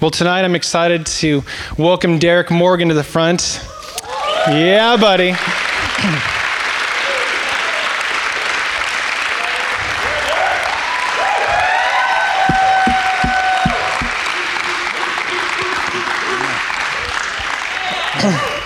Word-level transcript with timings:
Well, 0.00 0.12
tonight 0.12 0.44
I'm 0.44 0.54
excited 0.54 1.06
to 1.06 1.42
welcome 1.76 2.20
Darrick 2.20 2.52
Morgan 2.52 2.86
to 2.86 2.94
the 2.94 3.02
front. 3.02 3.60
Yeah, 4.46 4.96
buddy. 4.96 5.30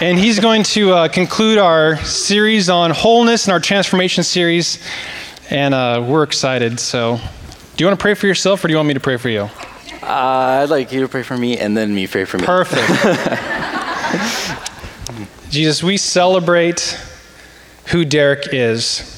and 0.02 0.18
he's 0.18 0.38
going 0.38 0.64
to 0.64 0.92
uh, 0.92 1.08
conclude 1.08 1.56
our 1.56 1.96
series 2.04 2.68
on 2.68 2.90
wholeness 2.90 3.46
and 3.46 3.54
our 3.54 3.60
transformation 3.60 4.22
series. 4.22 4.78
And 5.48 5.72
uh, 5.72 6.04
we're 6.06 6.24
excited. 6.24 6.78
So, 6.78 7.16
do 7.16 7.84
you 7.84 7.86
want 7.86 7.98
to 7.98 8.02
pray 8.02 8.12
for 8.12 8.26
yourself 8.26 8.62
or 8.62 8.68
do 8.68 8.72
you 8.72 8.76
want 8.76 8.88
me 8.88 8.94
to 8.94 9.00
pray 9.00 9.16
for 9.16 9.30
you? 9.30 9.48
Uh, 10.12 10.60
I'd 10.62 10.68
like 10.68 10.92
you 10.92 11.00
to 11.00 11.08
pray 11.08 11.22
for 11.22 11.38
me 11.38 11.56
and 11.56 11.74
then 11.74 11.94
me 11.94 12.06
pray 12.06 12.26
for 12.26 12.36
me. 12.36 12.44
Perfect. 12.44 12.82
Jesus, 15.50 15.82
we 15.82 15.96
celebrate 15.96 17.00
who 17.86 18.04
Darrick 18.04 18.52
is. 18.52 19.08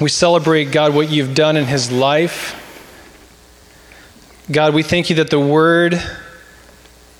We 0.00 0.08
celebrate, 0.08 0.72
God, 0.72 0.94
what 0.94 1.10
you've 1.10 1.34
done 1.34 1.58
in 1.58 1.66
his 1.66 1.92
life. 1.92 2.54
God, 4.50 4.72
we 4.72 4.82
thank 4.82 5.10
you 5.10 5.16
that 5.16 5.28
the 5.28 5.38
word 5.38 6.02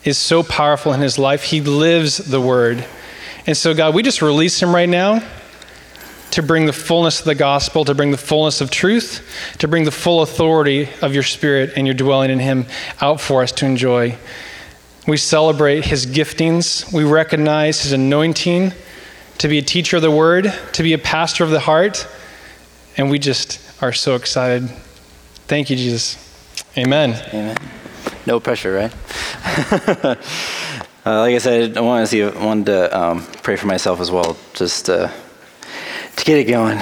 is 0.02 0.16
so 0.16 0.42
powerful 0.42 0.94
in 0.94 1.02
his 1.02 1.18
life. 1.18 1.42
He 1.42 1.60
lives 1.60 2.16
the 2.16 2.40
word. 2.40 2.86
And 3.46 3.54
so, 3.54 3.74
God, 3.74 3.94
we 3.94 4.02
just 4.02 4.22
release 4.22 4.62
him 4.62 4.74
right 4.74 4.88
now 4.88 5.22
to 6.30 6.42
bring 6.42 6.66
the 6.66 6.72
fullness 6.72 7.20
of 7.20 7.26
the 7.26 7.34
gospel, 7.34 7.84
to 7.84 7.94
bring 7.94 8.10
the 8.10 8.18
fullness 8.18 8.60
of 8.60 8.70
truth, 8.70 9.26
to 9.58 9.68
bring 9.68 9.84
the 9.84 9.90
full 9.90 10.22
authority 10.22 10.88
of 11.00 11.14
your 11.14 11.22
spirit 11.22 11.72
and 11.76 11.86
your 11.86 11.94
dwelling 11.94 12.30
in 12.30 12.38
him 12.38 12.66
out 13.00 13.20
for 13.20 13.42
us 13.42 13.52
to 13.52 13.66
enjoy. 13.66 14.16
We 15.06 15.16
celebrate 15.16 15.86
his 15.86 16.04
giftings. 16.06 16.92
We 16.92 17.04
recognize 17.04 17.82
his 17.82 17.92
anointing 17.92 18.72
to 19.38 19.48
be 19.48 19.58
a 19.58 19.62
teacher 19.62 19.96
of 19.96 20.02
the 20.02 20.10
word, 20.10 20.52
to 20.72 20.82
be 20.82 20.92
a 20.92 20.98
pastor 20.98 21.44
of 21.44 21.50
the 21.50 21.60
heart. 21.60 22.06
And 22.96 23.10
we 23.10 23.18
just 23.18 23.60
are 23.82 23.92
so 23.92 24.16
excited. 24.16 24.68
Thank 25.46 25.70
you, 25.70 25.76
Jesus. 25.76 26.16
Amen. 26.76 27.14
Amen. 27.32 27.56
No 28.26 28.38
pressure, 28.38 28.74
right? 28.74 28.94
uh, 30.04 30.16
like 31.04 31.34
I 31.34 31.38
said, 31.38 31.78
I 31.78 31.80
wanted 31.80 32.02
to 32.02 32.06
see, 32.08 32.38
wanted 32.38 32.66
to 32.66 32.98
um, 32.98 33.24
pray 33.42 33.56
for 33.56 33.66
myself 33.66 34.00
as 34.00 34.10
well, 34.10 34.36
just 34.52 34.90
uh, 34.90 35.10
to 36.18 36.24
get 36.24 36.38
it 36.38 36.44
going. 36.44 36.78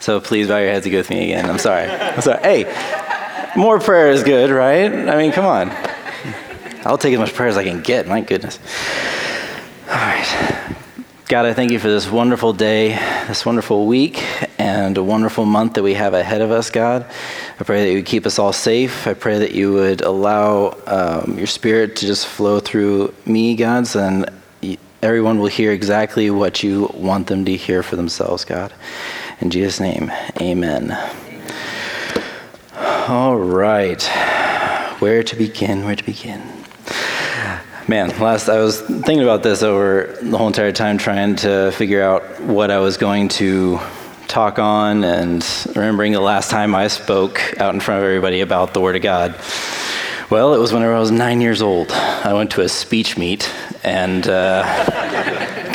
So 0.00 0.20
please 0.20 0.48
bow 0.48 0.58
your 0.58 0.70
heads 0.70 0.86
and 0.86 0.92
go 0.92 0.98
with 0.98 1.10
me 1.10 1.24
again. 1.24 1.48
I'm 1.48 1.58
sorry. 1.58 1.88
I'm 1.88 2.22
sorry. 2.22 2.42
Hey, 2.42 3.52
more 3.56 3.78
prayer 3.78 4.10
is 4.10 4.22
good, 4.22 4.50
right? 4.50 4.90
I 4.92 5.16
mean, 5.16 5.32
come 5.32 5.44
on. 5.44 5.70
I'll 6.84 6.98
take 6.98 7.12
as 7.12 7.20
much 7.20 7.34
prayer 7.34 7.48
as 7.48 7.56
I 7.56 7.64
can 7.64 7.82
get. 7.82 8.08
My 8.08 8.20
goodness. 8.20 8.58
All 9.88 9.94
right. 9.94 10.76
God, 11.28 11.46
I 11.46 11.54
thank 11.54 11.70
you 11.70 11.78
for 11.78 11.88
this 11.88 12.10
wonderful 12.10 12.52
day, 12.52 12.90
this 13.26 13.46
wonderful 13.46 13.86
week, 13.86 14.22
and 14.58 14.98
a 14.98 15.02
wonderful 15.02 15.46
month 15.46 15.74
that 15.74 15.82
we 15.82 15.94
have 15.94 16.14
ahead 16.14 16.42
of 16.42 16.50
us, 16.50 16.68
God. 16.70 17.06
I 17.58 17.64
pray 17.64 17.84
that 17.84 17.90
you 17.90 17.96
would 17.98 18.06
keep 18.06 18.26
us 18.26 18.38
all 18.38 18.52
safe. 18.52 19.06
I 19.06 19.14
pray 19.14 19.38
that 19.38 19.52
you 19.52 19.72
would 19.72 20.02
allow 20.02 20.76
um, 20.86 21.38
your 21.38 21.46
spirit 21.46 21.96
to 21.96 22.06
just 22.06 22.26
flow 22.26 22.60
through 22.60 23.14
me, 23.24 23.54
God, 23.54 23.94
and 23.96 24.28
everyone 25.02 25.40
will 25.40 25.48
hear 25.48 25.72
exactly 25.72 26.30
what 26.30 26.62
you 26.62 26.88
want 26.94 27.26
them 27.26 27.44
to 27.44 27.56
hear 27.56 27.82
for 27.82 27.96
themselves, 27.96 28.44
God. 28.44 28.72
In 29.40 29.50
Jesus' 29.50 29.80
name, 29.80 30.12
amen. 30.40 30.96
All 33.08 33.36
right. 33.36 34.00
Where 35.00 35.24
to 35.24 35.36
begin? 35.36 35.84
Where 35.84 35.96
to 35.96 36.04
begin? 36.04 36.40
Man, 37.88 38.16
last 38.20 38.48
I 38.48 38.60
was 38.60 38.80
thinking 38.80 39.22
about 39.22 39.42
this 39.42 39.64
over 39.64 40.16
the 40.22 40.38
whole 40.38 40.46
entire 40.46 40.70
time, 40.70 40.98
trying 40.98 41.34
to 41.36 41.72
figure 41.72 42.00
out 42.00 42.40
what 42.42 42.70
I 42.70 42.78
was 42.78 42.96
going 42.96 43.28
to 43.30 43.80
talk 44.28 44.60
on, 44.60 45.02
and 45.02 45.44
remembering 45.74 46.12
the 46.12 46.20
last 46.20 46.48
time 46.48 46.76
I 46.76 46.86
spoke 46.86 47.40
out 47.58 47.74
in 47.74 47.80
front 47.80 47.98
of 47.98 48.04
everybody 48.04 48.40
about 48.40 48.72
the 48.72 48.80
Word 48.80 48.94
of 48.94 49.02
God. 49.02 49.34
Well, 50.32 50.54
it 50.54 50.58
was 50.58 50.72
whenever 50.72 50.94
I 50.94 50.98
was 50.98 51.10
nine 51.10 51.42
years 51.42 51.60
old. 51.60 51.92
I 51.92 52.32
went 52.32 52.52
to 52.52 52.62
a 52.62 52.68
speech 52.70 53.18
meet, 53.18 53.52
and 53.84 54.26
uh, 54.26 54.62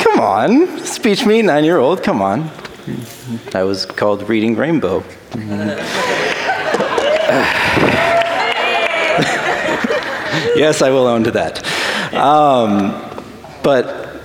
come 0.00 0.18
on, 0.18 0.84
speech 0.84 1.24
meet, 1.24 1.42
nine 1.42 1.62
year 1.62 1.78
old, 1.78 2.02
come 2.02 2.20
on. 2.20 2.50
I 3.54 3.62
was 3.62 3.86
called 3.86 4.28
Reading 4.28 4.56
Rainbow. 4.56 5.04
yes, 10.56 10.82
I 10.82 10.90
will 10.90 11.06
own 11.06 11.22
to 11.22 11.30
that. 11.30 11.64
Um, 12.12 13.22
but 13.62 14.20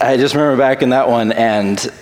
I 0.00 0.16
just 0.16 0.34
remember 0.34 0.56
back 0.56 0.80
in 0.80 0.88
that 0.88 1.10
one, 1.10 1.30
and 1.30 1.92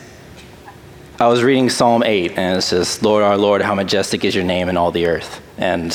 I 1.19 1.27
was 1.27 1.43
reading 1.43 1.69
Psalm 1.69 2.05
8, 2.05 2.39
and 2.39 2.59
it 2.59 2.63
says, 2.63 3.03
Lord, 3.03 3.25
our 3.25 3.37
Lord, 3.37 3.61
how 3.61 3.75
majestic 3.75 4.25
is 4.25 4.37
your 4.37 4.45
name 4.45 4.69
in 4.69 4.77
all 4.77 4.93
the 4.93 5.07
earth. 5.07 5.41
And 5.59 5.93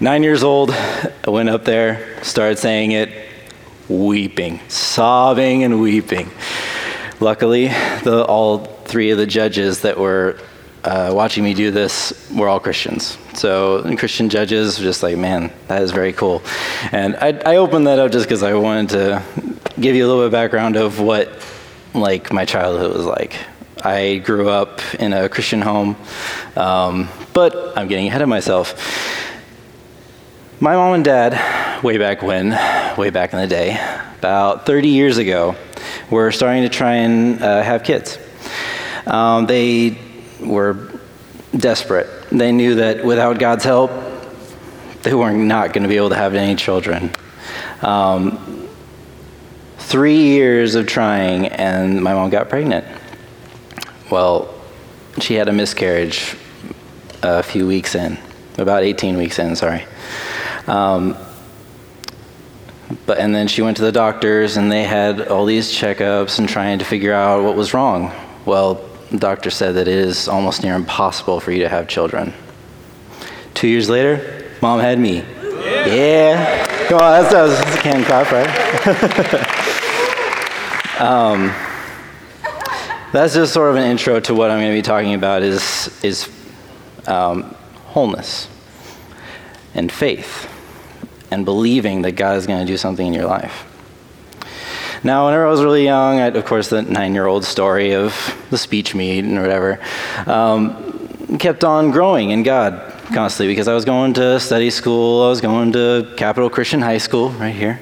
nine 0.00 0.22
years 0.22 0.42
old, 0.42 0.70
I 0.70 1.30
went 1.30 1.48
up 1.48 1.64
there, 1.64 2.22
started 2.22 2.58
saying 2.58 2.92
it, 2.92 3.10
weeping, 3.88 4.60
sobbing 4.68 5.64
and 5.64 5.80
weeping. 5.80 6.30
Luckily, 7.20 7.68
the, 7.68 8.24
all 8.26 8.64
three 8.84 9.10
of 9.10 9.18
the 9.18 9.26
judges 9.26 9.82
that 9.82 9.98
were 9.98 10.38
uh, 10.84 11.12
watching 11.14 11.44
me 11.44 11.54
do 11.54 11.70
this 11.70 12.30
were 12.34 12.48
all 12.48 12.60
Christians. 12.60 13.18
So 13.34 13.82
Christian 13.96 14.28
judges 14.28 14.78
were 14.78 14.84
just 14.84 15.02
like, 15.02 15.16
man, 15.16 15.52
that 15.68 15.82
is 15.82 15.92
very 15.92 16.12
cool. 16.12 16.42
And 16.92 17.16
I, 17.16 17.38
I 17.44 17.56
opened 17.56 17.86
that 17.86 17.98
up 17.98 18.12
just 18.12 18.26
because 18.26 18.42
I 18.42 18.54
wanted 18.54 18.90
to 18.90 19.22
give 19.78 19.94
you 19.94 20.06
a 20.06 20.08
little 20.08 20.22
bit 20.22 20.26
of 20.26 20.32
background 20.32 20.76
of 20.76 21.00
what 21.00 21.28
like 21.94 22.32
my 22.32 22.44
childhood 22.44 22.96
was 22.96 23.04
like. 23.04 23.36
I 23.82 24.18
grew 24.18 24.48
up 24.48 24.80
in 24.94 25.12
a 25.12 25.28
Christian 25.28 25.62
home, 25.62 25.96
um, 26.56 27.08
but 27.32 27.76
I'm 27.78 27.88
getting 27.88 28.08
ahead 28.08 28.22
of 28.22 28.28
myself. 28.28 28.74
My 30.62 30.74
mom 30.74 30.92
and 30.92 31.02
dad, 31.02 31.82
way 31.82 31.96
back 31.96 32.20
when, 32.20 32.50
way 32.98 33.08
back 33.08 33.32
in 33.32 33.38
the 33.38 33.46
day, 33.46 33.80
about 34.18 34.66
30 34.66 34.88
years 34.88 35.16
ago, 35.16 35.56
were 36.10 36.30
starting 36.32 36.64
to 36.64 36.68
try 36.68 36.96
and 36.96 37.42
uh, 37.42 37.62
have 37.62 37.82
kids. 37.82 38.18
Um, 39.06 39.46
they 39.46 39.96
were 40.38 40.90
desperate. 41.56 42.08
They 42.28 42.52
knew 42.52 42.74
that 42.74 43.02
without 43.02 43.38
God's 43.38 43.64
help, 43.64 43.90
they 45.00 45.14
were 45.14 45.32
not 45.32 45.72
going 45.72 45.84
to 45.84 45.88
be 45.88 45.96
able 45.96 46.10
to 46.10 46.16
have 46.16 46.34
any 46.34 46.56
children. 46.56 47.10
Um, 47.80 48.68
three 49.78 50.18
years 50.18 50.74
of 50.74 50.86
trying, 50.86 51.46
and 51.46 52.02
my 52.02 52.12
mom 52.12 52.28
got 52.28 52.50
pregnant. 52.50 52.84
Well, 54.10 54.54
she 55.20 55.36
had 55.36 55.48
a 55.48 55.52
miscarriage 55.54 56.36
a 57.22 57.42
few 57.42 57.66
weeks 57.66 57.94
in, 57.94 58.18
about 58.58 58.82
18 58.82 59.16
weeks 59.16 59.38
in, 59.38 59.56
sorry. 59.56 59.86
Um, 60.70 61.16
but 63.04 63.18
and 63.18 63.34
then 63.34 63.48
she 63.48 63.60
went 63.60 63.76
to 63.78 63.82
the 63.82 63.90
doctors, 63.90 64.56
and 64.56 64.70
they 64.70 64.84
had 64.84 65.26
all 65.26 65.44
these 65.44 65.72
checkups 65.72 66.38
and 66.38 66.48
trying 66.48 66.78
to 66.78 66.84
figure 66.84 67.12
out 67.12 67.42
what 67.42 67.56
was 67.56 67.74
wrong. 67.74 68.12
Well, 68.44 68.74
the 69.10 69.18
doctor 69.18 69.50
said 69.50 69.74
that 69.74 69.88
it 69.88 69.98
is 69.98 70.28
almost 70.28 70.62
near 70.62 70.76
impossible 70.76 71.40
for 71.40 71.50
you 71.50 71.62
to 71.62 71.68
have 71.68 71.88
children. 71.88 72.32
Two 73.54 73.66
years 73.66 73.90
later, 73.90 74.48
mom 74.62 74.78
had 74.78 75.00
me. 75.00 75.18
Yeah. 75.18 75.86
yeah. 75.86 76.66
Come 76.86 77.00
on, 77.00 77.22
that's, 77.22 77.32
that's 77.32 77.76
a 77.76 77.80
can 77.80 78.04
clap, 78.04 78.30
right? 78.30 78.48
um, 81.00 81.52
that's 83.12 83.34
just 83.34 83.52
sort 83.52 83.70
of 83.70 83.76
an 83.76 83.90
intro 83.90 84.20
to 84.20 84.34
what 84.34 84.52
I'm 84.52 84.60
going 84.60 84.70
to 84.70 84.78
be 84.78 84.82
talking 84.82 85.14
about 85.14 85.42
is, 85.42 85.90
is 86.04 86.28
um, 87.08 87.54
wholeness 87.86 88.48
and 89.74 89.90
faith 89.90 90.49
and 91.30 91.44
believing 91.44 92.02
that 92.02 92.12
God 92.12 92.36
is 92.36 92.46
going 92.46 92.60
to 92.60 92.66
do 92.66 92.76
something 92.76 93.06
in 93.06 93.12
your 93.12 93.26
life. 93.26 93.66
Now, 95.02 95.26
whenever 95.26 95.46
I 95.46 95.50
was 95.50 95.62
really 95.62 95.84
young, 95.84 96.18
I 96.18 96.26
of 96.26 96.44
course, 96.44 96.68
the 96.68 96.82
nine 96.82 97.14
year 97.14 97.26
old 97.26 97.44
story 97.44 97.94
of 97.94 98.36
the 98.50 98.58
speech 98.58 98.94
meet 98.94 99.24
and 99.24 99.40
whatever, 99.40 99.80
um, 100.26 101.38
kept 101.38 101.64
on 101.64 101.90
growing 101.90 102.30
in 102.30 102.42
God 102.42 102.92
constantly 103.12 103.52
because 103.52 103.66
I 103.66 103.74
was 103.74 103.84
going 103.84 104.14
to 104.14 104.38
study 104.38 104.70
school, 104.70 105.24
I 105.24 105.28
was 105.28 105.40
going 105.40 105.72
to 105.72 106.12
Capital 106.16 106.50
Christian 106.50 106.80
High 106.80 106.98
School 106.98 107.30
right 107.30 107.54
here, 107.54 107.80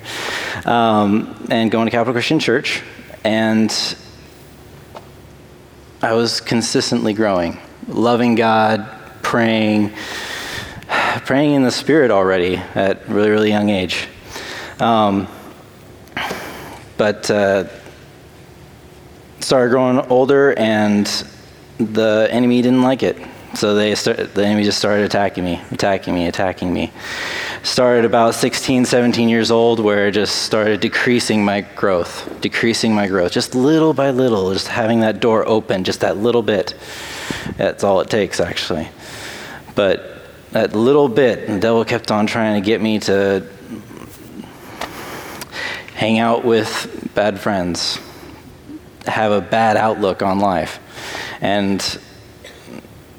um, 0.65 1.47
and 1.51 1.71
going 1.71 1.87
to 1.87 1.91
Capital 1.91 2.15
Christian 2.15 2.39
Church, 2.39 2.83
and 3.25 3.97
I 6.01 6.13
was 6.13 6.41
consistently 6.41 7.13
growing, 7.13 7.59
loving 7.89 8.37
God, 8.37 8.87
praying, 9.23 9.93
praying 11.25 11.55
in 11.55 11.63
the 11.63 11.71
Spirit 11.71 12.11
already 12.11 12.57
at 12.57 13.09
really, 13.09 13.31
really 13.31 13.49
young 13.51 13.71
age. 13.71 14.09
Um, 14.81 15.29
but 16.97 17.31
uh, 17.31 17.65
started 19.41 19.71
growing 19.71 19.99
older, 20.11 20.53
and 20.59 21.07
the 21.79 22.29
enemy 22.31 22.61
didn't 22.63 22.83
like 22.83 23.03
it. 23.03 23.17
So 23.55 23.75
they 23.75 23.95
start, 23.95 24.35
the 24.35 24.45
enemy 24.45 24.65
just 24.65 24.79
started 24.79 25.05
attacking 25.05 25.45
me, 25.45 25.61
attacking 25.71 26.15
me, 26.15 26.27
attacking 26.27 26.73
me. 26.73 26.93
started 27.63 28.05
about 28.05 28.35
16, 28.35 28.85
17 28.85 29.29
years 29.29 29.51
old, 29.51 29.81
where 29.81 30.09
it 30.09 30.13
just 30.13 30.43
started 30.43 30.81
decreasing 30.81 31.45
my 31.45 31.63
growth, 31.63 32.41
decreasing 32.41 32.95
my 32.95 33.09
growth, 33.09 33.33
just 33.33 33.55
little 33.55 33.95
by 33.95 34.11
little, 34.11 34.53
just 34.53 34.69
having 34.69 35.01
that 35.01 35.21
door 35.21 35.49
open, 35.49 35.83
just 35.83 36.01
that 36.01 36.19
little 36.19 36.43
bit. 36.43 36.75
That's 37.57 37.83
all 37.85 38.01
it 38.01 38.11
takes, 38.11 38.39
actually. 38.39 38.89
But 39.75 40.18
that 40.53 40.75
little 40.75 41.09
bit, 41.09 41.47
the 41.47 41.59
devil 41.59 41.85
kept 41.85 42.11
on 42.11 42.27
trying 42.27 42.61
to 42.61 42.65
get 42.65 42.81
me 42.81 42.99
to 43.01 43.47
hang 45.95 46.19
out 46.19 46.45
with 46.45 47.11
bad 47.15 47.41
friends, 47.41 47.99
have 49.07 49.33
a 49.33 49.41
bad 49.41 49.77
outlook 49.77 50.23
on 50.23 50.39
life. 50.39 50.79
And 51.41 51.99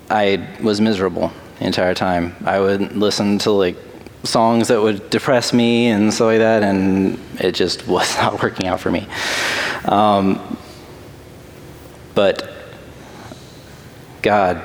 I 0.10 0.48
was 0.62 0.82
miserable 0.82 1.32
the 1.60 1.66
entire 1.66 1.94
time. 1.94 2.36
I 2.46 2.60
would 2.60 2.96
listen 2.96 3.38
to 3.40 3.52
like 3.52 3.76
songs 4.24 4.70
that 4.70 4.82
would 4.82 5.10
depress 5.10 5.54
me 5.54 5.88
and 5.88 6.14
stuff 6.14 6.28
like 6.28 6.40
that, 6.40 6.64
and 6.64 7.20
it 7.40 7.54
just 7.54 7.88
was 7.88 8.16
not 8.18 8.42
working 8.42 8.68
out 8.68 8.80
for 8.80 8.92
me. 8.92 9.08
Um, 9.86 10.58
but 12.16 12.50
God, 14.22 14.62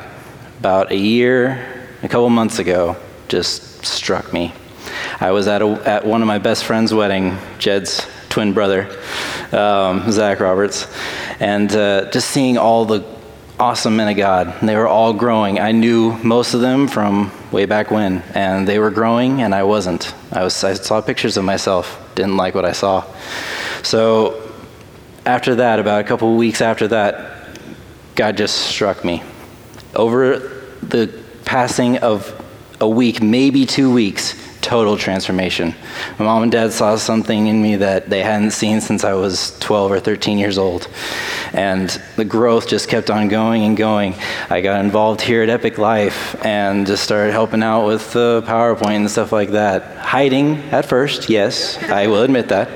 about 0.58 0.90
a 0.90 0.96
year, 0.96 1.83
a 2.04 2.08
couple 2.08 2.28
months 2.28 2.58
ago, 2.58 2.96
just 3.28 3.84
struck 3.84 4.30
me. 4.32 4.52
I 5.20 5.30
was 5.30 5.48
at, 5.48 5.62
a, 5.62 5.68
at 5.88 6.06
one 6.06 6.20
of 6.20 6.28
my 6.28 6.38
best 6.38 6.64
friend's 6.64 6.92
wedding, 6.92 7.38
Jed's 7.58 8.06
twin 8.28 8.52
brother, 8.52 8.94
um, 9.52 10.12
Zach 10.12 10.38
Roberts, 10.38 10.86
and 11.40 11.74
uh, 11.74 12.10
just 12.10 12.30
seeing 12.30 12.58
all 12.58 12.84
the 12.84 13.02
awesome 13.58 13.96
men 13.96 14.08
of 14.08 14.16
God. 14.18 14.54
They 14.60 14.76
were 14.76 14.86
all 14.86 15.14
growing. 15.14 15.58
I 15.58 15.72
knew 15.72 16.12
most 16.22 16.52
of 16.52 16.60
them 16.60 16.88
from 16.88 17.32
way 17.50 17.64
back 17.64 17.90
when, 17.90 18.20
and 18.34 18.68
they 18.68 18.78
were 18.78 18.90
growing, 18.90 19.40
and 19.40 19.54
I 19.54 19.62
wasn't. 19.62 20.14
I, 20.30 20.44
was, 20.44 20.62
I 20.62 20.74
saw 20.74 21.00
pictures 21.00 21.38
of 21.38 21.44
myself, 21.44 21.98
didn't 22.14 22.36
like 22.36 22.54
what 22.54 22.66
I 22.66 22.72
saw. 22.72 23.02
So 23.82 24.52
after 25.24 25.54
that, 25.54 25.78
about 25.78 26.02
a 26.02 26.04
couple 26.04 26.36
weeks 26.36 26.60
after 26.60 26.86
that, 26.88 27.48
God 28.14 28.36
just 28.36 28.56
struck 28.58 29.06
me. 29.06 29.22
Over 29.94 30.60
the 30.82 31.23
passing 31.44 31.98
of 31.98 32.40
a 32.80 32.88
week, 32.88 33.22
maybe 33.22 33.66
two 33.66 33.92
weeks, 33.92 34.34
total 34.60 34.96
transformation. 34.96 35.74
My 36.18 36.24
mom 36.24 36.42
and 36.42 36.50
dad 36.50 36.72
saw 36.72 36.96
something 36.96 37.46
in 37.46 37.60
me 37.60 37.76
that 37.76 38.08
they 38.08 38.22
hadn't 38.22 38.52
seen 38.52 38.80
since 38.80 39.04
I 39.04 39.12
was 39.12 39.56
12 39.60 39.92
or 39.92 40.00
13 40.00 40.38
years 40.38 40.56
old. 40.56 40.88
And 41.52 41.88
the 42.16 42.24
growth 42.24 42.66
just 42.66 42.88
kept 42.88 43.10
on 43.10 43.28
going 43.28 43.64
and 43.64 43.76
going. 43.76 44.14
I 44.48 44.62
got 44.62 44.82
involved 44.82 45.20
here 45.20 45.42
at 45.42 45.50
Epic 45.50 45.76
Life 45.76 46.42
and 46.44 46.86
just 46.86 47.04
started 47.04 47.32
helping 47.32 47.62
out 47.62 47.86
with 47.86 48.12
the 48.14 48.42
PowerPoint 48.46 48.96
and 48.96 49.10
stuff 49.10 49.32
like 49.32 49.50
that. 49.50 49.98
Hiding 49.98 50.56
at 50.72 50.86
first, 50.86 51.28
yes, 51.28 51.78
I 51.90 52.06
will 52.06 52.22
admit 52.22 52.48
that. 52.48 52.68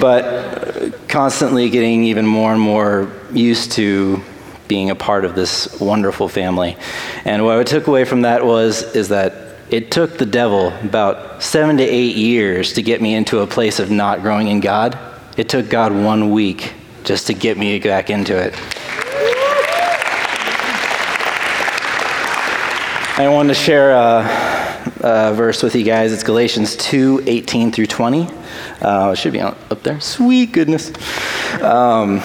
But 0.00 1.08
constantly 1.08 1.68
getting 1.68 2.04
even 2.04 2.26
more 2.26 2.52
and 2.52 2.60
more 2.60 3.10
used 3.32 3.72
to 3.72 4.22
being 4.68 4.90
a 4.90 4.94
part 4.94 5.24
of 5.24 5.34
this 5.34 5.80
wonderful 5.80 6.28
family. 6.28 6.76
And 7.24 7.44
what 7.44 7.58
I 7.58 7.64
took 7.64 7.86
away 7.86 8.04
from 8.04 8.22
that 8.22 8.44
was 8.44 8.82
is 8.94 9.08
that 9.08 9.48
it 9.70 9.90
took 9.90 10.16
the 10.16 10.26
devil 10.26 10.68
about 10.82 11.42
seven 11.42 11.76
to 11.78 11.82
eight 11.82 12.16
years 12.16 12.74
to 12.74 12.82
get 12.82 13.02
me 13.02 13.14
into 13.14 13.40
a 13.40 13.46
place 13.46 13.78
of 13.78 13.90
not 13.90 14.22
growing 14.22 14.48
in 14.48 14.60
God. 14.60 14.98
It 15.36 15.48
took 15.48 15.68
God 15.68 15.92
one 15.92 16.30
week 16.30 16.72
just 17.04 17.26
to 17.26 17.34
get 17.34 17.58
me 17.58 17.78
back 17.78 18.10
into 18.10 18.36
it. 18.36 18.54
I 23.18 23.28
wanted 23.28 23.48
to 23.48 23.54
share 23.54 23.90
a, 23.90 24.20
a, 25.00 25.34
verse 25.34 25.62
with 25.62 25.74
you 25.74 25.82
guys. 25.82 26.12
It's 26.12 26.22
Galatians 26.22 26.76
2 26.76 27.24
18 27.26 27.72
through 27.72 27.86
20. 27.86 28.28
Uh, 28.80 29.10
it 29.12 29.16
should 29.16 29.32
be 29.32 29.40
up 29.40 29.82
there. 29.82 30.00
Sweet 30.00 30.52
goodness. 30.52 30.92
Um, 31.60 32.22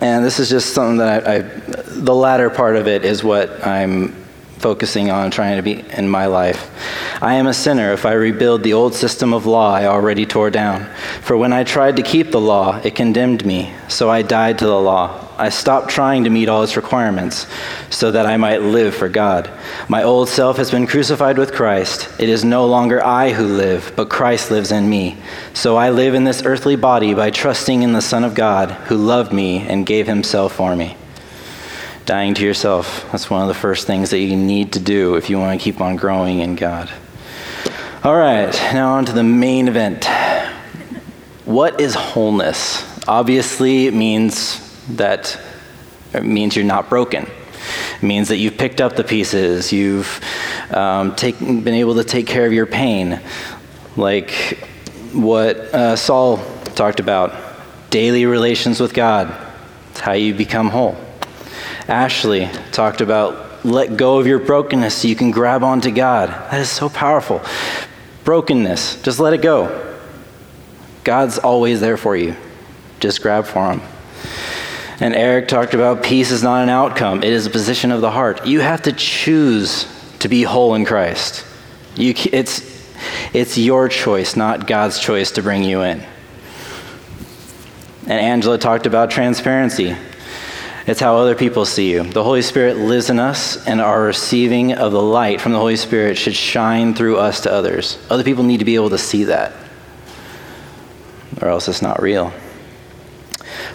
and 0.00 0.24
this 0.24 0.38
is 0.40 0.48
just 0.48 0.72
something 0.74 0.98
that 0.98 1.26
I, 1.26 1.34
I, 1.34 1.38
the 1.40 2.14
latter 2.14 2.50
part 2.50 2.76
of 2.76 2.88
it 2.88 3.04
is 3.04 3.22
what 3.22 3.66
I'm 3.66 4.12
focusing 4.58 5.10
on 5.10 5.30
trying 5.30 5.56
to 5.56 5.62
be 5.62 5.84
in 5.96 6.08
my 6.08 6.26
life. 6.26 6.70
I 7.22 7.34
am 7.34 7.46
a 7.46 7.54
sinner 7.54 7.92
if 7.92 8.04
I 8.04 8.12
rebuild 8.12 8.62
the 8.62 8.74
old 8.74 8.94
system 8.94 9.32
of 9.32 9.46
law 9.46 9.72
I 9.72 9.86
already 9.86 10.26
tore 10.26 10.50
down. 10.50 10.86
For 11.22 11.36
when 11.36 11.52
I 11.52 11.64
tried 11.64 11.96
to 11.96 12.02
keep 12.02 12.30
the 12.30 12.40
law, 12.40 12.80
it 12.84 12.94
condemned 12.94 13.44
me, 13.44 13.72
so 13.88 14.10
I 14.10 14.22
died 14.22 14.58
to 14.58 14.66
the 14.66 14.80
law. 14.80 15.26
I 15.40 15.48
stopped 15.48 15.88
trying 15.88 16.24
to 16.24 16.30
meet 16.30 16.50
all 16.50 16.62
its 16.62 16.76
requirements 16.76 17.46
so 17.88 18.10
that 18.10 18.26
I 18.26 18.36
might 18.36 18.60
live 18.60 18.94
for 18.94 19.08
God. 19.08 19.50
My 19.88 20.02
old 20.02 20.28
self 20.28 20.58
has 20.58 20.70
been 20.70 20.86
crucified 20.86 21.38
with 21.38 21.54
Christ. 21.54 22.08
It 22.20 22.28
is 22.28 22.44
no 22.44 22.66
longer 22.66 23.02
I 23.02 23.32
who 23.32 23.46
live, 23.46 23.94
but 23.96 24.10
Christ 24.10 24.50
lives 24.50 24.70
in 24.70 24.90
me. 24.90 25.16
So 25.54 25.76
I 25.76 25.90
live 25.90 26.14
in 26.14 26.24
this 26.24 26.44
earthly 26.44 26.76
body 26.76 27.14
by 27.14 27.30
trusting 27.30 27.82
in 27.82 27.94
the 27.94 28.02
Son 28.02 28.22
of 28.22 28.34
God 28.34 28.70
who 28.70 28.96
loved 28.96 29.32
me 29.32 29.60
and 29.66 29.86
gave 29.86 30.06
himself 30.06 30.54
for 30.54 30.76
me 30.76 30.96
dying 32.04 32.34
to 32.34 32.44
yourself. 32.44 33.06
That's 33.12 33.30
one 33.30 33.40
of 33.40 33.48
the 33.48 33.54
first 33.54 33.86
things 33.86 34.10
that 34.10 34.18
you 34.18 34.36
need 34.36 34.72
to 34.72 34.80
do 34.80 35.14
if 35.14 35.30
you 35.30 35.38
want 35.38 35.58
to 35.58 35.64
keep 35.64 35.80
on 35.80 35.96
growing 35.96 36.40
in 36.40 36.56
God. 36.56 36.90
All 38.02 38.16
right, 38.16 38.52
now 38.74 38.94
on 38.94 39.06
to 39.06 39.12
the 39.12 39.22
main 39.22 39.68
event. 39.68 40.06
What 41.44 41.80
is 41.80 41.94
wholeness? 41.94 42.84
Obviously, 43.06 43.86
it 43.86 43.94
means 43.94 44.69
that 44.96 45.38
means 46.22 46.56
you're 46.56 46.64
not 46.64 46.88
broken. 46.88 47.26
It 47.96 48.02
means 48.02 48.28
that 48.28 48.36
you've 48.36 48.56
picked 48.56 48.80
up 48.80 48.96
the 48.96 49.04
pieces. 49.04 49.72
You've 49.72 50.20
um, 50.70 51.14
take, 51.14 51.38
been 51.38 51.68
able 51.68 51.96
to 51.96 52.04
take 52.04 52.26
care 52.26 52.46
of 52.46 52.52
your 52.52 52.66
pain, 52.66 53.20
like 53.96 54.58
what 55.12 55.56
uh, 55.56 55.96
Saul 55.96 56.38
talked 56.74 57.00
about. 57.00 57.34
Daily 57.90 58.24
relations 58.24 58.80
with 58.80 58.94
God. 58.94 59.34
It's 59.90 60.00
how 60.00 60.12
you 60.12 60.34
become 60.34 60.68
whole. 60.68 60.96
Ashley 61.88 62.48
talked 62.72 63.00
about 63.00 63.64
let 63.64 63.96
go 63.96 64.18
of 64.18 64.26
your 64.26 64.38
brokenness 64.38 64.94
so 64.94 65.08
you 65.08 65.16
can 65.16 65.30
grab 65.30 65.62
onto 65.62 65.90
God. 65.90 66.28
That 66.28 66.60
is 66.60 66.70
so 66.70 66.88
powerful. 66.88 67.42
Brokenness, 68.24 69.02
just 69.02 69.20
let 69.20 69.32
it 69.34 69.42
go. 69.42 69.98
God's 71.04 71.38
always 71.38 71.80
there 71.80 71.96
for 71.96 72.16
you. 72.16 72.36
Just 73.00 73.22
grab 73.22 73.44
for 73.46 73.72
Him. 73.72 73.82
And 75.00 75.14
Eric 75.14 75.48
talked 75.48 75.72
about 75.72 76.02
peace 76.02 76.30
is 76.30 76.42
not 76.42 76.62
an 76.62 76.68
outcome, 76.68 77.22
it 77.22 77.32
is 77.32 77.46
a 77.46 77.50
position 77.50 77.90
of 77.90 78.02
the 78.02 78.10
heart. 78.10 78.46
You 78.46 78.60
have 78.60 78.82
to 78.82 78.92
choose 78.92 79.86
to 80.18 80.28
be 80.28 80.42
whole 80.42 80.74
in 80.74 80.84
Christ. 80.84 81.46
You, 81.96 82.14
it's, 82.32 82.62
it's 83.32 83.56
your 83.56 83.88
choice, 83.88 84.36
not 84.36 84.66
God's 84.66 84.98
choice 84.98 85.32
to 85.32 85.42
bring 85.42 85.64
you 85.64 85.80
in. 85.80 86.04
And 88.02 88.12
Angela 88.12 88.58
talked 88.58 88.86
about 88.86 89.10
transparency. 89.10 89.96
It's 90.86 91.00
how 91.00 91.16
other 91.16 91.34
people 91.34 91.64
see 91.64 91.90
you. 91.90 92.02
The 92.02 92.24
Holy 92.24 92.42
Spirit 92.42 92.76
lives 92.76 93.08
in 93.08 93.18
us, 93.18 93.66
and 93.66 93.80
our 93.80 94.02
receiving 94.02 94.74
of 94.74 94.92
the 94.92 95.00
light 95.00 95.40
from 95.40 95.52
the 95.52 95.58
Holy 95.58 95.76
Spirit 95.76 96.18
should 96.18 96.34
shine 96.34 96.94
through 96.94 97.18
us 97.18 97.42
to 97.42 97.52
others. 97.52 97.98
Other 98.10 98.24
people 98.24 98.44
need 98.44 98.58
to 98.58 98.64
be 98.64 98.74
able 98.74 98.90
to 98.90 98.98
see 98.98 99.24
that, 99.24 99.52
or 101.40 101.48
else 101.48 101.68
it's 101.68 101.82
not 101.82 102.02
real. 102.02 102.34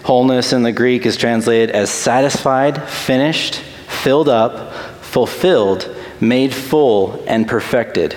Wholeness 0.06 0.52
in 0.52 0.62
the 0.62 0.70
Greek 0.70 1.04
is 1.04 1.16
translated 1.16 1.72
as 1.72 1.90
satisfied, 1.90 2.80
finished, 2.88 3.56
filled 3.56 4.28
up, 4.28 4.72
fulfilled, 5.02 5.92
made 6.20 6.54
full, 6.54 7.24
and 7.26 7.48
perfected. 7.48 8.16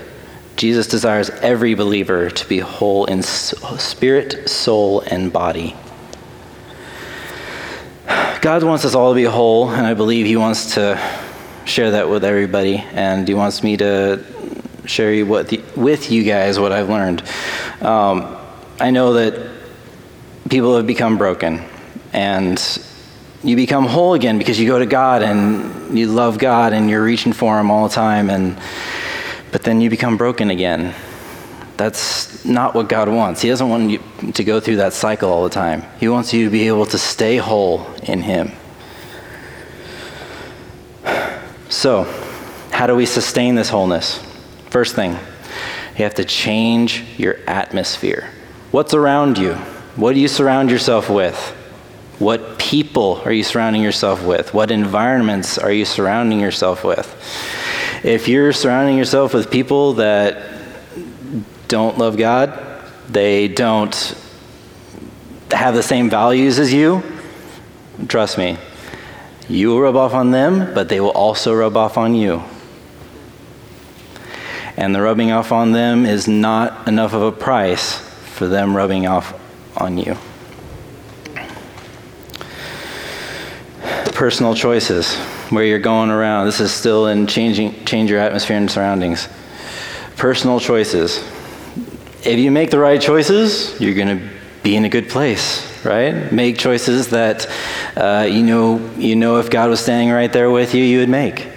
Jesus 0.56 0.86
desires 0.86 1.32
every 1.32 1.74
believer 1.74 2.30
to 2.30 2.48
be 2.48 2.60
whole 2.60 3.06
in 3.06 3.24
spirit, 3.24 4.48
soul, 4.48 5.02
and 5.02 5.34
body. 5.34 5.76
God 8.40 8.64
wants 8.64 8.86
us 8.86 8.94
all 8.94 9.14
to 9.14 9.16
be 9.16 9.24
whole, 9.24 9.72
and 9.72 9.88
I 9.88 9.96
believe 9.96 10.28
He 10.28 10.36
wants 10.36 10.76
to 10.76 11.02
share 11.66 11.90
that 11.90 12.08
with 12.08 12.24
everybody, 12.24 12.78
and 12.94 13.28
He 13.28 13.34
wants 13.34 13.64
me 13.64 13.78
to 13.78 14.24
share 14.86 15.26
what 15.26 15.48
the, 15.48 15.64
with 15.76 16.12
you 16.12 16.24
guys 16.24 16.60
what 16.60 16.72
I've 16.72 16.90
learned. 16.90 17.24
Um, 17.82 18.38
I 18.80 18.92
know 18.92 19.14
that 19.14 19.50
people 20.50 20.76
have 20.76 20.86
become 20.86 21.18
broken, 21.18 21.64
and 22.14 22.84
you 23.44 23.56
become 23.56 23.86
whole 23.86 24.14
again 24.14 24.38
because 24.38 24.60
you 24.60 24.68
go 24.68 24.80
to 24.80 24.86
God 24.86 25.22
and 25.22 25.98
you 25.98 26.08
love 26.08 26.38
God 26.38 26.74
and 26.74 26.90
you're 26.90 27.04
reaching 27.04 27.34
for 27.34 27.60
Him 27.60 27.72
all 27.72 27.88
the 27.88 27.94
time, 27.94 28.30
and 28.30 28.58
but 29.52 29.64
then 29.64 29.82
you 29.82 29.90
become 29.90 30.18
broken 30.18 30.50
again 30.50 30.94
that's 31.80 32.44
not 32.44 32.76
what 32.76 32.90
God 32.90 33.08
wants. 33.08 33.42
He 33.42 33.48
doesn't 33.48 33.70
want 33.70 33.90
you 33.90 34.32
to 34.34 34.44
go 34.44 34.60
through 34.60 34.76
that 34.76 34.92
cycle 34.92 35.32
all 35.32 35.46
the 35.46 35.50
time. 35.50 35.86
He 35.98 36.10
wants 36.10 36.34
you 36.34 36.44
to 36.44 36.52
be 36.52 36.68
able 36.68 36.86
to 36.88 36.98
stay 36.98 37.38
whole 37.38 37.88
in 38.04 38.22
Him. 38.22 38.52
So, 41.70 42.04
how 42.72 42.86
do 42.86 42.98
we 42.98 43.06
sustain 43.06 43.56
this 43.56 43.70
wholeness? 43.70 44.20
First 44.70 44.94
thing, 44.94 45.12
you 45.12 46.04
have 46.04 46.16
to 46.16 46.26
change 46.26 47.06
your 47.18 47.38
atmosphere. 47.48 48.30
What's 48.72 48.94
around 48.94 49.38
you? 49.38 49.54
What 49.96 50.16
do 50.16 50.20
you 50.20 50.28
surround 50.28 50.70
yourself 50.70 51.10
with? 51.10 51.56
What 52.20 52.60
people 52.60 53.22
are 53.24 53.32
you 53.32 53.44
surrounding 53.44 53.82
yourself 53.82 54.26
with? 54.26 54.54
What 54.54 54.72
environments 54.72 55.58
are 55.58 55.72
you 55.72 55.86
surrounding 55.86 56.42
yourself 56.42 56.84
with? 56.84 57.08
If 58.04 58.28
you're 58.28 58.52
surrounding 58.52 58.98
yourself 58.98 59.34
with 59.34 59.50
people 59.50 59.94
that 59.94 60.52
don't 61.70 61.98
love 61.98 62.18
God, 62.18 62.60
they 63.08 63.48
don't 63.48 63.96
have 65.52 65.74
the 65.74 65.84
same 65.84 66.10
values 66.10 66.60
as 66.60 66.74
you, 66.74 67.04
trust 68.08 68.38
me, 68.38 68.58
you 69.48 69.70
will 69.70 69.80
rub 69.80 69.96
off 69.96 70.14
on 70.14 70.32
them, 70.32 70.74
but 70.74 70.90
they 70.90 71.00
will 71.00 71.10
also 71.12 71.54
rub 71.54 71.76
off 71.78 71.98
on 71.98 72.16
you. 72.16 72.44
And 74.78 74.94
the 74.94 75.02
rubbing 75.02 75.32
off 75.32 75.52
on 75.52 75.72
them 75.72 76.06
is 76.06 76.28
not 76.28 76.88
enough 76.88 77.14
of 77.14 77.22
a 77.22 77.32
price 77.32 77.98
for 77.98 78.48
them 78.48 78.76
rubbing 78.76 79.08
off 79.08 79.34
on 79.76 79.98
you. 79.98 80.18
Personal 84.20 84.54
choices, 84.54 85.16
where 85.50 85.64
you're 85.64 85.80
going 85.80 86.10
around. 86.10 86.46
This 86.46 86.60
is 86.60 86.74
still 86.74 87.08
in 87.08 87.26
changing 87.26 87.86
change 87.86 88.10
your 88.10 88.20
atmosphere 88.20 88.58
and 88.58 88.70
surroundings. 88.70 89.30
Personal 90.18 90.60
choices. 90.60 91.20
If 92.26 92.38
you 92.38 92.52
make 92.52 92.70
the 92.70 92.80
right 92.80 93.00
choices, 93.00 93.80
you're 93.80 93.94
going 93.94 94.20
to 94.20 94.30
be 94.62 94.76
in 94.76 94.84
a 94.84 94.90
good 94.90 95.08
place, 95.08 95.86
right? 95.86 96.34
Make 96.34 96.58
choices 96.58 97.08
that 97.12 97.50
uh, 97.96 98.28
you 98.30 98.44
know 98.44 98.80
you 98.98 99.16
know 99.16 99.38
if 99.38 99.50
God 99.50 99.70
was 99.70 99.80
standing 99.80 100.10
right 100.10 100.34
there 100.34 100.52
with 100.52 100.76
you, 100.76 100.84
you 100.84 101.00
would 101.00 101.08
make. 101.08 101.48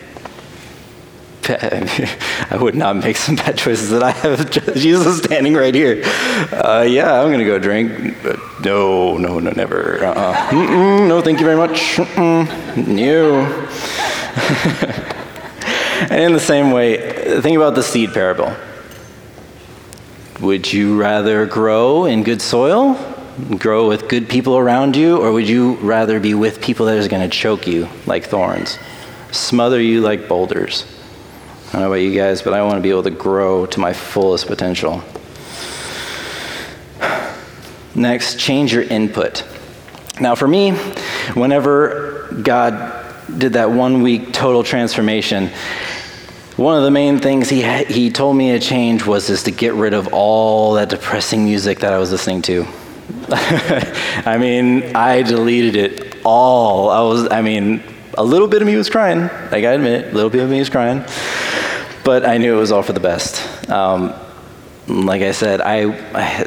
I 1.49 2.57
would 2.61 2.76
not 2.76 2.95
make 2.95 3.16
some 3.16 3.35
bad 3.35 3.59
choices 3.59 3.90
that 3.90 4.04
I 4.04 4.12
have 4.12 4.49
Jesus 4.76 5.19
standing 5.19 5.54
right 5.54 5.75
here. 5.75 6.04
Uh, 6.52 6.87
yeah, 6.88 7.21
I'm 7.21 7.33
gonna 7.33 7.45
go 7.45 7.59
drink. 7.59 8.14
No, 8.64 9.16
no, 9.16 9.38
no, 9.38 9.50
never. 9.50 10.04
Uh-uh. 10.04 10.50
no, 10.52 11.21
thank 11.21 11.40
you 11.40 11.45
very 11.45 11.57
much. 11.57 11.99
No. 12.76 13.42
and 16.11 16.21
in 16.21 16.33
the 16.33 16.40
same 16.40 16.71
way, 16.71 17.40
think 17.40 17.57
about 17.57 17.75
the 17.75 17.83
seed 17.83 18.12
parable. 18.12 18.54
Would 20.40 20.73
you 20.73 21.00
rather 21.00 21.47
grow 21.47 22.04
in 22.04 22.23
good 22.23 22.42
soil, 22.42 22.95
grow 23.59 23.88
with 23.88 24.09
good 24.09 24.28
people 24.28 24.57
around 24.57 24.97
you, 24.97 25.19
or 25.19 25.33
would 25.33 25.49
you 25.49 25.75
rather 25.76 26.21
be 26.21 26.35
with 26.35 26.61
people 26.61 26.87
that 26.87 26.97
is 26.97 27.09
going 27.09 27.28
to 27.28 27.37
choke 27.37 27.66
you 27.66 27.88
like 28.07 28.26
thorns, 28.26 28.78
smother 29.31 29.81
you 29.81 30.00
like 30.00 30.28
boulders? 30.28 30.87
I 31.69 31.73
don't 31.73 31.83
know 31.83 31.87
about 31.88 32.02
you 32.02 32.14
guys, 32.14 32.42
but 32.42 32.54
I 32.54 32.62
want 32.62 32.76
to 32.76 32.81
be 32.81 32.90
able 32.90 33.04
to 33.04 33.11
grow 33.11 33.66
to 33.66 33.81
my 33.81 33.92
fullest 33.92 34.47
potential. 34.47 35.02
Next, 37.94 38.38
change 38.38 38.72
your 38.72 38.82
input. 38.82 39.44
Now, 40.20 40.34
for 40.34 40.49
me, 40.49 40.72
whenever 41.34 42.28
God 42.42 43.14
did 43.38 43.54
that 43.54 43.70
one 43.70 44.02
week 44.02 44.32
total 44.32 44.62
transformation, 44.62 45.50
one 46.56 46.76
of 46.76 46.84
the 46.84 46.90
main 46.90 47.18
things 47.18 47.49
he, 47.49 47.62
he 47.84 48.11
told 48.11 48.37
me 48.37 48.52
to 48.52 48.61
change 48.61 49.06
was 49.06 49.26
just 49.26 49.46
to 49.46 49.50
get 49.50 49.75
rid 49.75 49.94
of 49.94 50.12
all 50.12 50.75
that 50.75 50.90
depressing 50.90 51.44
music 51.44 51.80
that 51.80 51.92
I 51.92 51.99
was 51.99 52.11
listening 52.12 52.42
to. 52.42 52.66
I 53.28 54.37
mean, 54.38 54.94
I 54.94 55.22
deleted 55.22 55.76
it 55.76 56.16
all. 56.25 56.90
I 56.90 57.00
was, 57.00 57.30
I 57.30 57.42
mean, 57.42 57.82
a 58.18 58.25
little 58.25 58.49
bit 58.49 58.62
of 58.62 58.66
me 58.66 58.76
was 58.76 58.90
crying. 58.90 59.22
I 59.22 59.61
gotta 59.61 59.76
admit, 59.76 60.12
a 60.12 60.14
little 60.14 60.30
bit 60.30 60.42
of 60.42 60.50
me 60.50 60.58
was 60.58 60.68
crying. 60.68 61.04
But 62.04 62.25
I 62.26 62.38
knew 62.38 62.54
it 62.54 62.58
was 62.58 62.72
all 62.72 62.82
for 62.82 62.92
the 62.92 63.00
best. 63.00 63.70
Um, 63.70 64.12
like 64.87 65.22
I 65.22 65.32
said, 65.32 65.61
I, 65.61 65.90
I 66.14 66.44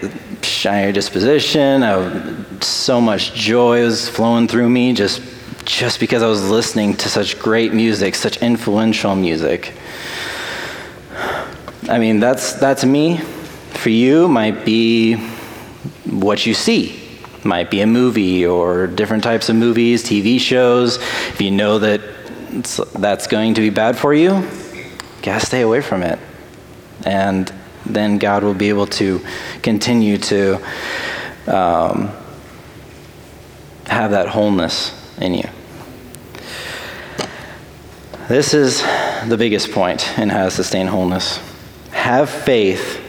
shinier 0.66 0.92
disposition. 0.92 1.84
I, 1.84 2.36
so 2.60 3.00
much 3.00 3.34
joy 3.36 3.84
was 3.84 4.10
flowing 4.10 4.48
through 4.48 4.68
me 4.68 4.94
just 4.94 5.22
just 5.64 6.00
because 6.00 6.24
I 6.24 6.28
was 6.28 6.50
listening 6.50 6.96
to 6.98 7.10
such 7.10 7.38
great 7.38 7.72
music, 7.74 8.16
such 8.16 8.38
influential 8.38 9.16
music. 9.16 9.74
I 11.88 11.98
mean, 12.00 12.20
that's, 12.20 12.54
that's 12.54 12.84
me. 12.86 13.18
For 13.74 13.90
you, 13.90 14.28
might 14.28 14.64
be 14.64 15.16
what 16.06 16.46
you 16.46 16.54
see. 16.54 17.02
Might 17.44 17.70
be 17.70 17.82
a 17.82 17.88
movie 17.88 18.46
or 18.46 18.88
different 18.88 19.24
types 19.24 19.50
of 19.50 19.56
movies, 19.56 20.04
TV 20.04 20.40
shows. 20.40 20.98
If 20.98 21.42
you 21.42 21.52
know 21.52 21.80
that 21.80 22.02
that's 22.94 23.28
going 23.28 23.56
to 23.56 23.62
be 23.62 23.72
bad 23.72 23.98
for 23.98 24.14
you, 24.14 24.48
gotta 25.24 25.46
stay 25.46 25.62
away 25.62 25.82
from 25.82 26.04
it. 26.04 26.20
And 27.06 27.52
then 27.86 28.18
God 28.18 28.44
will 28.44 28.54
be 28.54 28.70
able 28.70 28.88
to 28.88 29.22
continue 29.62 30.18
to 30.18 30.56
um, 31.48 32.12
have 33.88 34.12
that 34.12 34.28
wholeness 34.28 34.94
in 35.20 35.34
you. 35.36 35.50
This 38.28 38.54
is 38.56 38.82
the 39.28 39.36
biggest 39.38 39.72
point 39.72 40.18
in 40.18 40.30
how 40.30 40.46
to 40.46 40.52
sustain 40.52 40.88
wholeness. 40.88 41.40
Have 41.92 42.30
faith, 42.30 43.00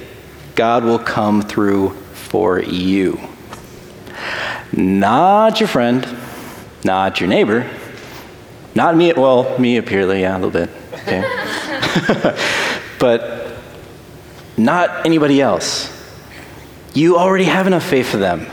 God 0.54 0.84
will 0.84 0.98
come 0.98 1.42
through 1.42 1.90
for 2.12 2.60
you. 2.60 3.18
Not 4.72 5.58
your 5.58 5.68
friend, 5.68 6.06
not 6.84 7.20
your 7.20 7.30
neighbor, 7.30 7.70
not 8.74 8.94
me, 8.94 9.14
well, 9.14 9.58
me 9.58 9.80
here, 9.80 10.14
yeah, 10.14 10.36
a 10.36 10.38
little 10.38 10.50
bit, 10.50 10.68
okay. 10.92 11.22
but 12.98 13.35
not 14.56 15.04
anybody 15.04 15.40
else. 15.40 15.92
You 16.94 17.18
already 17.18 17.44
have 17.44 17.66
enough 17.66 17.84
faith 17.84 18.08
for 18.08 18.16
them. 18.16 18.46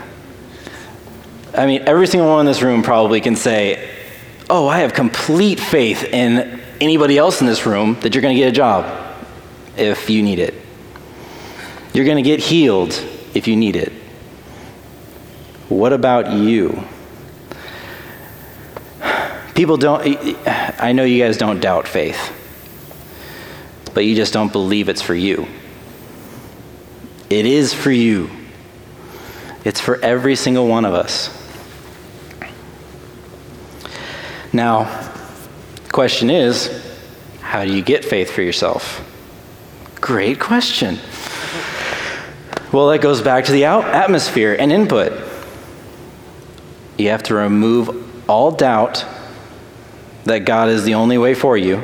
I 1.55 1.65
mean, 1.65 1.83
every 1.85 2.07
single 2.07 2.29
one 2.29 2.41
in 2.41 2.45
this 2.45 2.61
room 2.61 2.83
probably 2.83 3.21
can 3.21 3.35
say, 3.35 3.89
Oh, 4.49 4.67
I 4.67 4.79
have 4.79 4.93
complete 4.93 5.59
faith 5.59 6.03
in 6.03 6.59
anybody 6.81 7.17
else 7.17 7.39
in 7.39 7.47
this 7.47 7.65
room 7.65 7.97
that 8.01 8.13
you're 8.13 8.21
going 8.21 8.35
to 8.35 8.39
get 8.39 8.49
a 8.49 8.55
job 8.55 9.15
if 9.77 10.09
you 10.09 10.21
need 10.21 10.39
it. 10.39 10.53
You're 11.93 12.05
going 12.05 12.21
to 12.21 12.29
get 12.29 12.39
healed 12.39 12.91
if 13.33 13.47
you 13.47 13.55
need 13.55 13.75
it. 13.75 13.93
What 15.69 15.93
about 15.93 16.33
you? 16.33 16.83
People 19.55 19.77
don't, 19.77 20.05
I 20.45 20.91
know 20.91 21.03
you 21.03 21.23
guys 21.23 21.37
don't 21.37 21.59
doubt 21.59 21.87
faith, 21.87 22.31
but 23.93 24.05
you 24.05 24.15
just 24.15 24.33
don't 24.33 24.51
believe 24.51 24.89
it's 24.89 25.01
for 25.01 25.15
you. 25.15 25.47
It 27.33 27.47
is 27.47 27.73
for 27.73 27.89
you, 27.89 28.29
it's 29.65 29.81
for 29.81 29.99
every 30.03 30.35
single 30.35 30.67
one 30.67 30.85
of 30.85 30.93
us. 30.93 31.31
Now, 34.53 34.83
the 35.83 35.89
question 35.91 36.29
is, 36.29 36.95
how 37.41 37.65
do 37.65 37.73
you 37.73 37.81
get 37.81 38.05
faith 38.05 38.29
for 38.29 38.43
yourself? 38.43 39.03
Great 39.99 40.39
question. 40.39 40.99
Well, 42.71 42.89
that 42.89 43.01
goes 43.01 43.19
back 43.23 43.45
to 43.45 43.51
the 43.51 43.65
atmosphere 43.65 44.55
and 44.59 44.71
input. 44.71 45.11
You 46.99 47.09
have 47.09 47.23
to 47.23 47.33
remove 47.33 48.29
all 48.29 48.51
doubt 48.51 49.03
that 50.25 50.45
God 50.45 50.69
is 50.69 50.83
the 50.83 50.93
only 50.93 51.17
way 51.17 51.33
for 51.33 51.57
you 51.57 51.81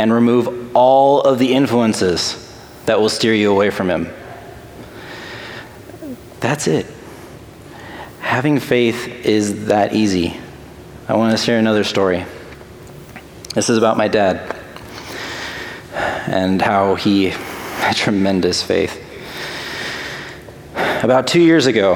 and 0.00 0.12
remove 0.12 0.74
all 0.74 1.20
of 1.20 1.38
the 1.38 1.54
influences 1.54 2.52
that 2.86 2.98
will 2.98 3.08
steer 3.08 3.32
you 3.32 3.52
away 3.52 3.70
from 3.70 3.88
Him. 3.88 4.08
That's 6.44 6.66
it. 6.66 6.86
Having 8.20 8.60
faith 8.60 9.08
is 9.24 9.68
that 9.68 9.94
easy. 9.94 10.38
I 11.08 11.14
want 11.14 11.34
to 11.34 11.42
share 11.42 11.58
another 11.58 11.84
story. 11.84 12.26
This 13.54 13.70
is 13.70 13.78
about 13.78 13.96
my 13.96 14.08
dad 14.08 14.54
and 15.94 16.60
how 16.60 16.96
he 16.96 17.24
had 17.80 17.96
tremendous 17.96 18.62
faith. 18.62 19.02
About 21.02 21.26
two 21.26 21.40
years 21.40 21.64
ago, 21.64 21.94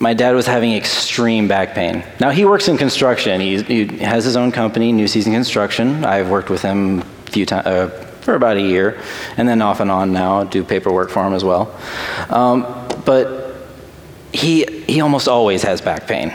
my 0.00 0.12
dad 0.12 0.34
was 0.34 0.46
having 0.46 0.74
extreme 0.74 1.46
back 1.46 1.74
pain. 1.74 2.02
Now, 2.18 2.30
he 2.30 2.44
works 2.44 2.66
in 2.66 2.76
construction. 2.76 3.40
He, 3.40 3.62
he 3.62 3.86
has 3.98 4.24
his 4.24 4.34
own 4.36 4.50
company, 4.50 4.90
New 4.90 5.06
Season 5.06 5.32
Construction. 5.32 6.04
I've 6.04 6.28
worked 6.28 6.50
with 6.50 6.62
him 6.62 7.02
a 7.02 7.30
few 7.30 7.46
times. 7.46 7.66
Uh, 7.68 8.07
for 8.28 8.34
about 8.34 8.58
a 8.58 8.60
year, 8.60 9.00
and 9.38 9.48
then 9.48 9.62
off 9.62 9.80
and 9.80 9.90
on 9.90 10.12
now, 10.12 10.44
do 10.44 10.62
paperwork 10.62 11.08
for 11.08 11.26
him 11.26 11.32
as 11.32 11.42
well. 11.42 11.74
Um, 12.28 12.86
but 13.06 13.56
he, 14.34 14.66
he 14.86 15.00
almost 15.00 15.28
always 15.28 15.62
has 15.62 15.80
back 15.80 16.06
pain. 16.06 16.34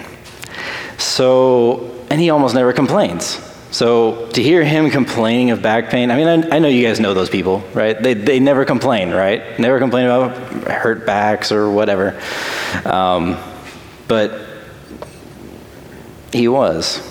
So, 0.98 2.04
and 2.10 2.20
he 2.20 2.32
almost 2.32 2.56
never 2.56 2.74
complains. 2.74 3.26
So 3.70 4.28
to 4.30 4.42
hear 4.42 4.64
him 4.64 4.90
complaining 4.90 5.52
of 5.52 5.62
back 5.62 5.92
pain, 5.92 6.10
I 6.10 6.16
mean, 6.16 6.28
I, 6.28 6.56
I, 6.56 6.60
know 6.60 6.68
you 6.68 6.84
guys 6.84 7.00
know 7.00 7.14
those 7.14 7.30
people, 7.30 7.60
right? 7.76 8.02
They, 8.02 8.16
they 8.16 8.40
never 8.40 8.66
complain, 8.66 9.12
right? 9.12 9.60
Never 9.60 9.78
complain 9.78 10.08
about 10.08 10.36
hurt 10.68 11.06
backs 11.06 11.52
or 11.52 11.70
whatever. 11.70 12.20
Um, 12.86 13.38
but 14.08 14.48
he 16.32 16.48
was. 16.48 17.08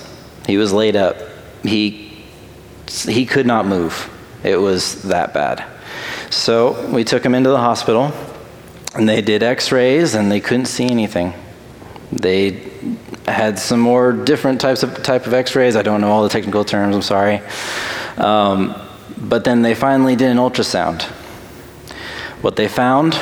He 0.49 0.57
was 0.57 0.73
laid 0.73 0.97
up. 0.97 1.19
He, 1.63 2.25
he 2.91 3.27
could 3.27 3.47
not 3.47 3.65
move. 3.65 4.09
It 4.45 4.57
was 4.57 5.03
that 5.03 5.33
bad. 5.33 5.65
So 6.31 6.89
we 6.91 7.05
took 7.05 7.25
him 7.25 7.35
into 7.35 7.51
the 7.51 7.59
hospital, 7.59 8.13
and 8.95 9.09
they 9.09 9.21
did 9.21 9.43
x 9.43 9.71
rays, 9.73 10.15
and 10.15 10.31
they 10.31 10.41
couldn't 10.41 10.67
see 10.67 10.89
anything. 10.89 11.35
They 12.11 12.71
had 13.27 13.59
some 13.59 13.81
more 13.81 14.13
different 14.13 14.61
types 14.61 14.83
of 14.83 15.03
type 15.03 15.27
of 15.27 15.35
X-rays. 15.35 15.77
I 15.77 15.83
don't 15.83 16.01
know 16.01 16.11
all 16.11 16.23
the 16.23 16.29
technical 16.29 16.65
terms. 16.65 16.95
I'm 16.95 17.03
sorry. 17.03 17.41
Um, 18.17 18.75
but 19.17 19.45
then 19.45 19.63
they 19.63 19.75
finally 19.75 20.17
did 20.17 20.31
an 20.31 20.37
ultrasound, 20.37 21.03
What 22.43 22.57
they 22.57 22.69
found 22.69 23.19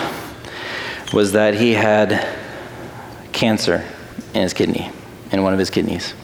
was 1.12 1.32
that 1.32 1.54
he 1.54 1.72
had 1.72 2.26
cancer 3.32 3.84
in 4.34 4.42
his 4.42 4.54
kidney, 4.54 4.90
in 5.30 5.42
one 5.42 5.52
of 5.52 5.58
his 5.58 5.70
kidneys. 5.70 6.14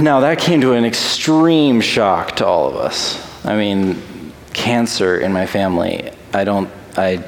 Now, 0.00 0.20
that 0.20 0.40
came 0.40 0.60
to 0.62 0.72
an 0.72 0.84
extreme 0.84 1.80
shock 1.80 2.36
to 2.36 2.46
all 2.46 2.68
of 2.68 2.74
us. 2.74 3.44
I 3.44 3.56
mean, 3.56 4.32
cancer 4.52 5.18
in 5.18 5.32
my 5.32 5.46
family. 5.46 6.10
I 6.32 6.42
don't, 6.42 6.68
I 6.96 7.22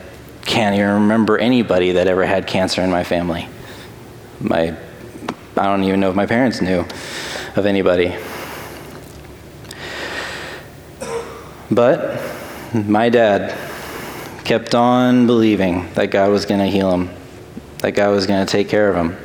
can't 0.44 0.74
even 0.74 0.90
remember 0.94 1.38
anybody 1.38 1.92
that 1.92 2.08
ever 2.08 2.26
had 2.26 2.48
cancer 2.48 2.82
in 2.82 2.90
my 2.90 3.04
family. 3.04 3.48
My, 4.40 4.76
I 5.56 5.64
don't 5.64 5.84
even 5.84 6.00
know 6.00 6.10
if 6.10 6.16
my 6.16 6.26
parents 6.26 6.60
knew 6.60 6.84
of 7.54 7.66
anybody. 7.66 8.16
But 11.70 12.20
my 12.74 13.08
dad 13.10 13.56
kept 14.44 14.74
on 14.74 15.28
believing 15.28 15.92
that 15.94 16.10
God 16.10 16.30
was 16.30 16.46
going 16.46 16.60
to 16.60 16.66
heal 16.66 16.90
him, 16.90 17.10
that 17.78 17.92
God 17.92 18.10
was 18.10 18.26
going 18.26 18.44
to 18.44 18.50
take 18.50 18.68
care 18.68 18.88
of 18.88 18.96
him, 18.96 19.16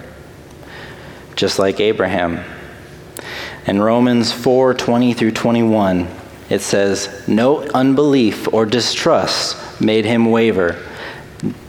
just 1.35 1.57
like 1.57 1.79
Abraham. 1.79 2.43
In 3.67 3.81
Romans 3.81 4.31
4 4.31 4.73
20 4.73 5.13
through 5.13 5.31
21, 5.31 6.07
it 6.49 6.61
says, 6.61 7.27
No 7.27 7.61
unbelief 7.69 8.51
or 8.51 8.65
distrust 8.65 9.79
made 9.79 10.05
him 10.05 10.31
waver 10.31 10.83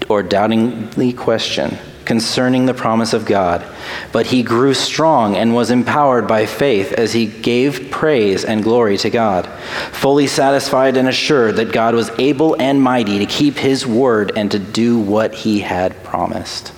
or 0.09 0.23
doubtingly 0.23 1.13
question 1.13 1.79
concerning 2.05 2.67
the 2.67 2.75
promise 2.75 3.13
of 3.13 3.25
God, 3.25 3.65
but 4.11 4.27
he 4.27 4.43
grew 4.43 4.75
strong 4.75 5.37
and 5.37 5.55
was 5.55 5.71
empowered 5.71 6.27
by 6.27 6.47
faith 6.47 6.93
as 6.93 7.13
he 7.13 7.27
gave 7.27 7.91
praise 7.91 8.45
and 8.45 8.63
glory 8.63 8.97
to 8.99 9.11
God, 9.11 9.47
fully 9.93 10.27
satisfied 10.27 10.97
and 10.97 11.09
assured 11.09 11.57
that 11.57 11.73
God 11.73 11.95
was 11.95 12.11
able 12.19 12.61
and 12.61 12.83
mighty 12.83 13.19
to 13.19 13.27
keep 13.27 13.57
his 13.57 13.87
word 13.87 14.33
and 14.37 14.51
to 14.51 14.59
do 14.59 14.99
what 14.99 15.35
he 15.35 15.61
had 15.61 16.03
promised. 16.03 16.73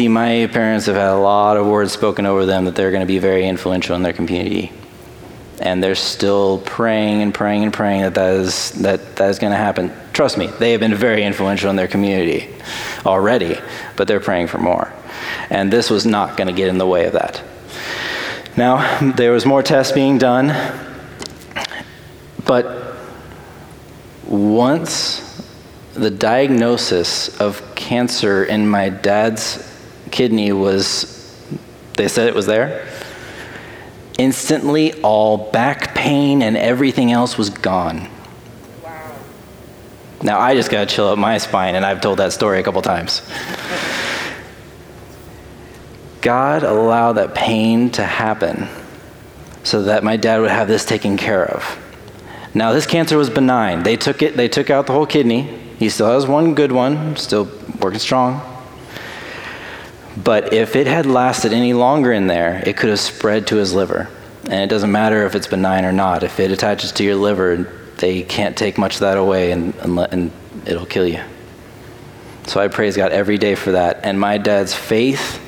See, 0.00 0.08
my 0.08 0.48
parents 0.50 0.86
have 0.86 0.96
had 0.96 1.10
a 1.10 1.18
lot 1.18 1.58
of 1.58 1.66
words 1.66 1.92
spoken 1.92 2.24
over 2.24 2.46
them 2.46 2.64
that 2.64 2.74
they're 2.74 2.90
going 2.90 3.02
to 3.02 3.06
be 3.06 3.18
very 3.18 3.46
influential 3.46 3.94
in 3.96 4.02
their 4.02 4.14
community. 4.14 4.72
And 5.60 5.84
they're 5.84 5.94
still 5.94 6.62
praying 6.64 7.20
and 7.20 7.34
praying 7.34 7.64
and 7.64 7.70
praying 7.70 8.00
that 8.00 8.14
that 8.14 8.32
is, 8.36 8.70
that, 8.80 9.16
that 9.16 9.28
is 9.28 9.38
going 9.38 9.50
to 9.50 9.58
happen. 9.58 9.92
Trust 10.14 10.38
me, 10.38 10.46
they 10.46 10.72
have 10.72 10.80
been 10.80 10.94
very 10.94 11.22
influential 11.22 11.68
in 11.68 11.76
their 11.76 11.86
community 11.86 12.48
already, 13.04 13.58
but 13.96 14.08
they're 14.08 14.20
praying 14.20 14.46
for 14.46 14.56
more. 14.56 14.90
And 15.50 15.70
this 15.70 15.90
was 15.90 16.06
not 16.06 16.38
going 16.38 16.48
to 16.48 16.54
get 16.54 16.68
in 16.68 16.78
the 16.78 16.86
way 16.86 17.04
of 17.04 17.12
that. 17.12 17.42
Now, 18.56 19.00
there 19.16 19.32
was 19.32 19.44
more 19.44 19.62
tests 19.62 19.92
being 19.92 20.16
done, 20.16 20.46
but 22.46 22.96
once 24.26 25.46
the 25.92 26.10
diagnosis 26.10 27.38
of 27.38 27.74
cancer 27.74 28.44
in 28.44 28.66
my 28.66 28.88
dad's 28.88 29.69
kidney 30.10 30.52
was, 30.52 31.38
they 31.94 32.08
said 32.08 32.28
it 32.28 32.34
was 32.34 32.46
there, 32.46 32.86
instantly 34.18 34.92
all 35.02 35.50
back 35.50 35.94
pain 35.94 36.42
and 36.42 36.56
everything 36.56 37.10
else 37.12 37.38
was 37.38 37.50
gone. 37.50 38.08
Wow. 38.82 39.16
Now, 40.22 40.38
I 40.38 40.54
just 40.54 40.70
got 40.70 40.88
to 40.88 40.94
chill 40.94 41.08
up 41.08 41.18
my 41.18 41.38
spine, 41.38 41.74
and 41.74 41.86
I've 41.86 42.00
told 42.00 42.18
that 42.18 42.32
story 42.32 42.60
a 42.60 42.62
couple 42.62 42.82
times. 42.82 43.22
God 46.20 46.62
allowed 46.62 47.14
that 47.14 47.34
pain 47.34 47.90
to 47.92 48.04
happen 48.04 48.68
so 49.62 49.84
that 49.84 50.04
my 50.04 50.16
dad 50.16 50.40
would 50.40 50.50
have 50.50 50.68
this 50.68 50.84
taken 50.84 51.16
care 51.16 51.44
of. 51.44 51.78
Now, 52.52 52.72
this 52.72 52.86
cancer 52.86 53.16
was 53.16 53.30
benign. 53.30 53.84
They 53.84 53.96
took 53.96 54.22
it, 54.22 54.36
they 54.36 54.48
took 54.48 54.70
out 54.70 54.86
the 54.86 54.92
whole 54.92 55.06
kidney. 55.06 55.42
He 55.78 55.88
still 55.88 56.10
has 56.10 56.26
one 56.26 56.54
good 56.54 56.72
one, 56.72 57.16
still 57.16 57.48
working 57.80 58.00
strong. 58.00 58.49
But 60.16 60.52
if 60.52 60.76
it 60.76 60.86
had 60.86 61.06
lasted 61.06 61.52
any 61.52 61.72
longer 61.72 62.12
in 62.12 62.26
there, 62.26 62.62
it 62.66 62.76
could 62.76 62.90
have 62.90 63.00
spread 63.00 63.46
to 63.48 63.56
his 63.56 63.72
liver. 63.72 64.08
And 64.44 64.54
it 64.54 64.68
doesn't 64.68 64.90
matter 64.90 65.24
if 65.26 65.34
it's 65.34 65.46
benign 65.46 65.84
or 65.84 65.92
not. 65.92 66.22
If 66.22 66.40
it 66.40 66.50
attaches 66.50 66.92
to 66.92 67.04
your 67.04 67.14
liver, 67.14 67.70
they 67.98 68.22
can't 68.22 68.56
take 68.56 68.78
much 68.78 68.94
of 68.94 69.00
that 69.00 69.18
away 69.18 69.52
and, 69.52 69.74
and, 69.76 70.32
it'll 70.66 70.86
kill 70.86 71.06
you. 71.06 71.22
So 72.46 72.60
I 72.60 72.68
praise 72.68 72.96
God 72.96 73.12
every 73.12 73.38
day 73.38 73.54
for 73.54 73.72
that. 73.72 74.04
And 74.04 74.20
my 74.20 74.36
dad's 74.36 74.74
faith, 74.74 75.40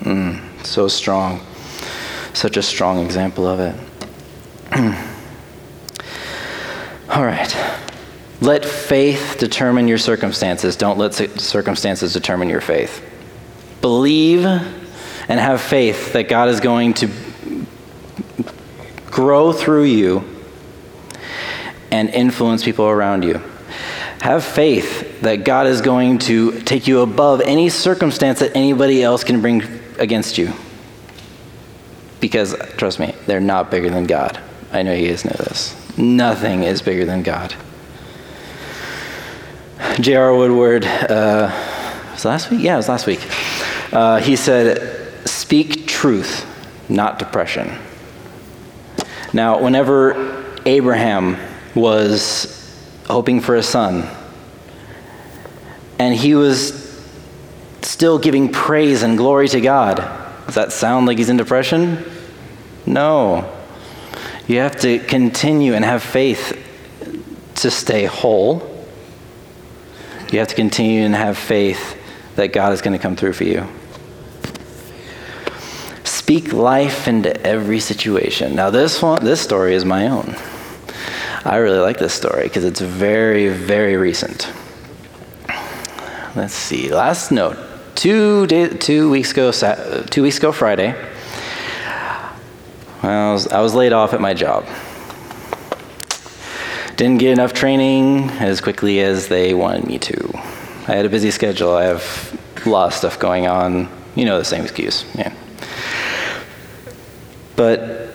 mm, 0.00 0.40
so 0.64 0.86
strong. 0.86 1.40
Such 2.34 2.56
a 2.56 2.62
strong 2.62 3.04
example 3.04 3.48
of 3.48 3.58
it. 3.58 3.74
All 7.10 7.24
right. 7.24 7.56
Let 8.40 8.64
faith 8.64 9.36
determine 9.38 9.88
your 9.88 9.98
circumstances. 9.98 10.76
Don't 10.76 10.98
let 10.98 11.14
circumstances 11.14 12.12
determine 12.12 12.48
your 12.48 12.60
faith. 12.60 13.09
Believe 13.80 14.44
and 14.44 15.40
have 15.40 15.60
faith 15.60 16.12
that 16.12 16.28
God 16.28 16.48
is 16.48 16.60
going 16.60 16.94
to 16.94 17.08
grow 19.06 19.52
through 19.52 19.84
you 19.84 20.24
and 21.90 22.08
influence 22.10 22.64
people 22.64 22.86
around 22.86 23.24
you. 23.24 23.40
Have 24.20 24.44
faith 24.44 25.22
that 25.22 25.44
God 25.44 25.66
is 25.66 25.80
going 25.80 26.18
to 26.20 26.60
take 26.60 26.86
you 26.86 27.00
above 27.00 27.40
any 27.40 27.68
circumstance 27.68 28.40
that 28.40 28.54
anybody 28.54 29.02
else 29.02 29.24
can 29.24 29.40
bring 29.40 29.62
against 29.98 30.36
you. 30.36 30.52
Because, 32.20 32.54
trust 32.76 32.98
me, 32.98 33.14
they're 33.26 33.40
not 33.40 33.70
bigger 33.70 33.88
than 33.88 34.04
God. 34.04 34.38
I 34.72 34.82
know 34.82 34.92
you 34.92 35.08
guys 35.08 35.24
know 35.24 35.32
this. 35.38 35.74
Nothing 35.96 36.64
is 36.64 36.82
bigger 36.82 37.06
than 37.06 37.22
God. 37.22 37.54
J.R. 40.00 40.34
Woodward, 40.34 40.84
uh, 40.84 41.50
was 42.12 42.24
last 42.24 42.50
week? 42.50 42.60
Yeah, 42.60 42.74
it 42.74 42.76
was 42.76 42.88
last 42.88 43.06
week. 43.06 43.20
Uh, 43.92 44.20
he 44.20 44.36
said, 44.36 45.28
Speak 45.28 45.86
truth, 45.86 46.46
not 46.88 47.18
depression. 47.18 47.76
Now, 49.32 49.60
whenever 49.60 50.54
Abraham 50.64 51.36
was 51.74 52.56
hoping 53.06 53.40
for 53.40 53.56
a 53.56 53.62
son, 53.62 54.08
and 55.98 56.14
he 56.14 56.34
was 56.34 56.88
still 57.82 58.18
giving 58.18 58.50
praise 58.50 59.02
and 59.02 59.16
glory 59.16 59.48
to 59.48 59.60
God, 59.60 59.96
does 60.46 60.54
that 60.54 60.72
sound 60.72 61.06
like 61.06 61.18
he's 61.18 61.28
in 61.28 61.36
depression? 61.36 62.04
No. 62.86 63.56
You 64.48 64.58
have 64.58 64.80
to 64.80 64.98
continue 64.98 65.74
and 65.74 65.84
have 65.84 66.02
faith 66.02 66.56
to 67.56 67.70
stay 67.70 68.06
whole. 68.06 68.66
You 70.32 70.38
have 70.38 70.48
to 70.48 70.54
continue 70.54 71.02
and 71.02 71.14
have 71.14 71.36
faith 71.36 71.96
that 72.36 72.52
God 72.52 72.72
is 72.72 72.82
going 72.82 72.96
to 72.96 73.02
come 73.02 73.16
through 73.16 73.34
for 73.34 73.44
you. 73.44 73.66
Speak 76.30 76.52
life 76.52 77.08
into 77.08 77.36
every 77.44 77.80
situation. 77.80 78.54
Now, 78.54 78.70
this 78.70 79.02
one, 79.02 79.24
this 79.24 79.40
story 79.40 79.74
is 79.74 79.84
my 79.84 80.06
own. 80.06 80.36
I 81.44 81.56
really 81.56 81.80
like 81.80 81.98
this 81.98 82.14
story 82.14 82.44
because 82.44 82.64
it's 82.64 82.80
very, 82.80 83.48
very 83.48 83.96
recent. 83.96 84.48
Let's 86.36 86.54
see. 86.54 86.94
Last 86.94 87.32
note. 87.32 87.58
Two 87.96 88.46
day, 88.46 88.68
two 88.68 89.10
weeks 89.10 89.32
ago, 89.32 89.50
two 90.02 90.22
weeks 90.22 90.38
ago 90.38 90.52
Friday. 90.52 90.94
I 93.02 93.32
was, 93.32 93.48
I 93.48 93.60
was 93.60 93.74
laid 93.74 93.92
off 93.92 94.14
at 94.14 94.20
my 94.20 94.32
job. 94.32 94.64
Didn't 96.94 97.18
get 97.18 97.32
enough 97.32 97.54
training 97.54 98.30
as 98.38 98.60
quickly 98.60 99.00
as 99.00 99.26
they 99.26 99.52
wanted 99.52 99.84
me 99.84 99.98
to. 99.98 100.30
I 100.86 100.94
had 100.94 101.06
a 101.06 101.10
busy 101.10 101.32
schedule. 101.32 101.74
I 101.74 101.86
have 101.86 102.40
a 102.64 102.68
lot 102.68 102.86
of 102.86 102.94
stuff 102.94 103.18
going 103.18 103.48
on. 103.48 103.88
You 104.14 104.26
know 104.26 104.38
the 104.38 104.44
same 104.44 104.62
excuse. 104.62 105.04
Yeah. 105.16 105.34
But 107.60 108.08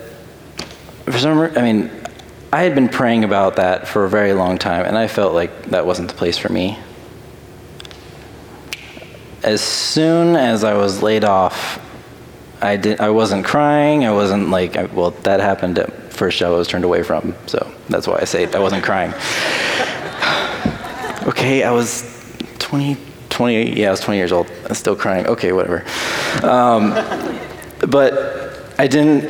for 1.04 1.18
some 1.20 1.38
reason, 1.38 1.56
I 1.56 1.62
mean, 1.62 1.88
I 2.52 2.62
had 2.62 2.74
been 2.74 2.88
praying 2.88 3.22
about 3.22 3.54
that 3.54 3.86
for 3.86 4.04
a 4.04 4.08
very 4.08 4.32
long 4.32 4.58
time, 4.58 4.84
and 4.84 4.98
I 4.98 5.06
felt 5.06 5.34
like 5.34 5.66
that 5.66 5.86
wasn't 5.86 6.08
the 6.08 6.16
place 6.16 6.36
for 6.36 6.52
me. 6.52 6.76
As 9.44 9.60
soon 9.60 10.34
as 10.34 10.64
I 10.64 10.74
was 10.74 11.00
laid 11.00 11.22
off, 11.22 11.80
I 12.60 12.76
did. 12.76 13.00
I 13.00 13.10
wasn't 13.10 13.44
crying. 13.44 14.04
I 14.04 14.10
wasn't 14.10 14.50
like. 14.50 14.76
I, 14.76 14.86
well, 14.86 15.12
that 15.22 15.38
happened 15.38 15.78
at 15.78 15.92
first 16.12 16.38
job 16.38 16.52
I 16.52 16.56
was 16.56 16.66
turned 16.66 16.84
away 16.84 17.04
from, 17.04 17.36
so 17.46 17.72
that's 17.88 18.08
why 18.08 18.18
I 18.18 18.24
say 18.24 18.52
I 18.52 18.58
wasn't 18.58 18.82
crying. 18.82 19.12
okay, 21.28 21.62
I 21.62 21.70
was 21.70 22.02
20, 22.58 22.96
20. 23.28 23.78
Yeah, 23.78 23.86
I 23.86 23.90
was 23.92 24.00
20 24.00 24.18
years 24.18 24.32
old. 24.32 24.50
I'm 24.68 24.74
still 24.74 24.96
crying. 24.96 25.28
Okay, 25.28 25.52
whatever. 25.52 25.84
Um, 26.42 26.90
but 27.88 28.45
I 28.78 28.86
didn't, 28.86 29.24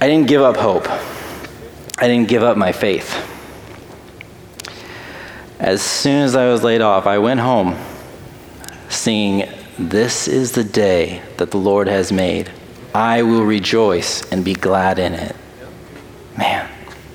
I 0.00 0.06
didn't 0.06 0.28
give 0.28 0.42
up 0.42 0.56
hope. 0.56 0.88
I 2.00 2.06
didn't 2.06 2.28
give 2.28 2.42
up 2.42 2.56
my 2.56 2.70
faith. 2.70 3.24
As 5.58 5.82
soon 5.82 6.22
as 6.22 6.36
I 6.36 6.48
was 6.48 6.62
laid 6.62 6.80
off, 6.80 7.06
I 7.06 7.18
went 7.18 7.40
home 7.40 7.76
singing, 8.88 9.48
This 9.78 10.28
is 10.28 10.52
the 10.52 10.62
day 10.64 11.22
that 11.38 11.50
the 11.50 11.58
Lord 11.58 11.88
has 11.88 12.12
made. 12.12 12.50
I 12.94 13.22
will 13.22 13.44
rejoice 13.44 14.28
and 14.30 14.44
be 14.44 14.54
glad 14.54 14.98
in 14.98 15.14
it. 15.14 15.34
Man, 16.36 16.68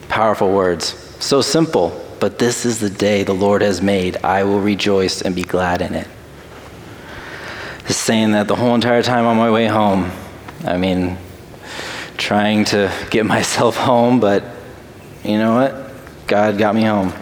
Powerful 0.10 0.52
words. 0.52 0.94
So 1.20 1.42
simple, 1.42 2.06
but 2.20 2.38
this 2.38 2.66
is 2.66 2.80
the 2.80 2.90
day 2.90 3.24
the 3.24 3.34
Lord 3.34 3.62
has 3.62 3.82
made. 3.82 4.18
I 4.24 4.44
will 4.44 4.60
rejoice 4.60 5.22
and 5.22 5.34
be 5.34 5.42
glad 5.42 5.82
in 5.82 5.96
it. 5.96 6.08
Just 7.88 8.02
saying 8.02 8.34
that 8.34 8.48
the 8.48 8.56
whole 8.56 8.76
entire 8.76 9.02
time 9.02 9.26
on 9.26 9.38
my 9.38 9.50
way 9.50 9.68
home. 9.68 10.12
I 10.65 10.78
mean, 10.78 11.17
trying 12.17 12.65
to 12.65 12.91
get 13.10 13.26
myself 13.38 13.76
home, 13.76 14.19
but 14.19 14.43
you 15.23 15.38
know 15.38 15.56
what? 15.56 15.91
God 16.28 16.58
got 16.58 16.76
me 16.76 16.84
home. 16.84 17.13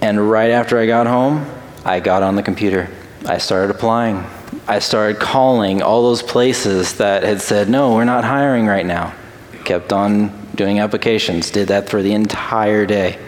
And 0.00 0.30
right 0.30 0.50
after 0.50 0.78
I 0.78 0.86
got 0.86 1.06
home, 1.06 1.46
I 1.84 2.00
got 2.00 2.22
on 2.22 2.34
the 2.34 2.42
computer. 2.42 2.88
I 3.26 3.38
started 3.38 3.74
applying. 3.74 4.24
I 4.66 4.78
started 4.78 5.20
calling 5.20 5.82
all 5.82 6.02
those 6.02 6.22
places 6.22 6.94
that 6.94 7.22
had 7.22 7.42
said, 7.42 7.68
no, 7.68 7.94
we're 7.94 8.04
not 8.04 8.24
hiring 8.24 8.66
right 8.66 8.86
now. 8.86 9.14
Kept 9.64 9.92
on 9.92 10.32
doing 10.54 10.80
applications, 10.80 11.50
did 11.50 11.68
that 11.68 11.88
for 11.88 12.02
the 12.02 12.12
entire 12.12 12.86
day. 12.86 13.18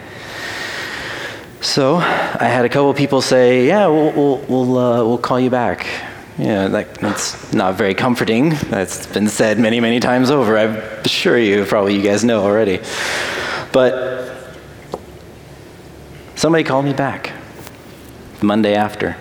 So 1.61 1.95
I 1.95 2.45
had 2.45 2.65
a 2.65 2.69
couple 2.69 2.93
people 2.93 3.21
say, 3.21 3.67
yeah, 3.67 3.87
we'll, 3.87 4.11
we'll, 4.11 4.37
we'll, 4.47 4.77
uh, 4.77 5.03
we'll 5.05 5.17
call 5.17 5.39
you 5.39 5.49
back. 5.49 5.87
Yeah, 6.37 6.67
that, 6.67 6.95
that's 6.95 7.53
not 7.53 7.75
very 7.75 7.93
comforting. 7.93 8.49
That's 8.69 9.05
been 9.05 9.27
said 9.27 9.59
many, 9.59 9.79
many 9.79 9.99
times 9.99 10.31
over. 10.31 10.57
I'm 10.57 11.03
sure 11.05 11.37
you, 11.37 11.63
probably 11.65 11.95
you 11.95 12.01
guys 12.01 12.23
know 12.23 12.43
already. 12.43 12.79
But 13.71 14.35
somebody 16.35 16.63
called 16.63 16.85
me 16.85 16.93
back 16.93 17.31
Monday 18.41 18.73
after. 18.73 19.15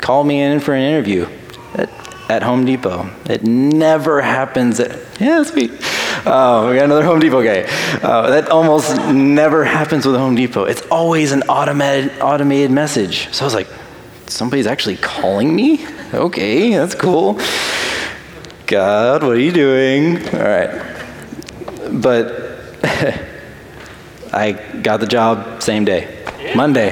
Called 0.00 0.26
me 0.26 0.40
in 0.40 0.60
for 0.60 0.74
an 0.74 0.82
interview 0.82 1.26
at, 1.74 1.90
at 2.30 2.42
Home 2.44 2.64
Depot. 2.64 3.10
It 3.24 3.42
never 3.42 4.20
happens 4.20 4.78
at, 4.78 5.20
yeah, 5.20 5.42
sweet. 5.42 5.72
Oh, 6.24 6.68
we 6.70 6.76
got 6.76 6.84
another 6.84 7.04
Home 7.04 7.18
Depot 7.18 7.42
guy. 7.42 7.62
Uh, 8.00 8.30
that 8.30 8.48
almost 8.48 8.96
never 9.08 9.64
happens 9.64 10.06
with 10.06 10.14
Home 10.14 10.36
Depot. 10.36 10.64
It's 10.64 10.82
always 10.82 11.32
an 11.32 11.42
automated, 11.42 12.20
automated 12.20 12.70
message. 12.70 13.32
So 13.34 13.44
I 13.44 13.46
was 13.46 13.54
like, 13.54 13.68
somebody's 14.28 14.68
actually 14.68 14.98
calling 14.98 15.54
me? 15.54 15.84
Okay, 16.14 16.72
that's 16.72 16.94
cool. 16.94 17.40
God, 18.66 19.22
what 19.22 19.32
are 19.32 19.40
you 19.40 19.50
doing? 19.50 20.18
All 20.34 20.42
right. 20.42 20.70
But 21.90 22.26
I 24.30 24.52
got 24.82 25.00
the 25.00 25.06
job 25.06 25.62
same 25.62 25.86
day, 25.86 26.22
Monday. 26.54 26.90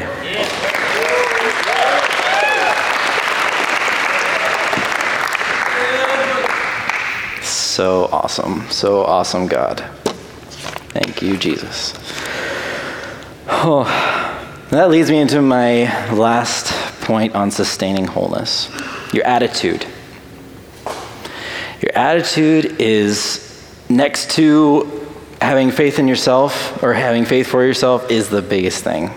So 7.43 8.07
awesome. 8.07 8.71
So 8.71 9.05
awesome, 9.05 9.49
God. 9.49 9.81
Thank 10.95 11.21
you, 11.21 11.37
Jesus. 11.37 11.93
Oh, 13.49 13.85
that 14.71 14.89
leads 14.89 15.11
me 15.11 15.19
into 15.19 15.43
my 15.43 15.85
last 16.11 16.73
point 17.03 17.35
on 17.35 17.51
sustaining 17.51 18.07
wholeness 18.07 18.71
your 19.13 19.25
attitude. 19.25 19.85
Your 21.81 21.93
attitude 21.95 22.81
is 22.81 23.47
next 23.89 24.33
to 24.33 25.09
having 25.41 25.71
faith 25.71 25.99
in 25.99 26.07
yourself 26.07 26.83
or 26.83 26.93
having 26.93 27.25
faith 27.25 27.47
for 27.47 27.65
yourself 27.65 28.11
is 28.11 28.29
the 28.29 28.43
biggest 28.43 28.85
thing. 28.85 29.11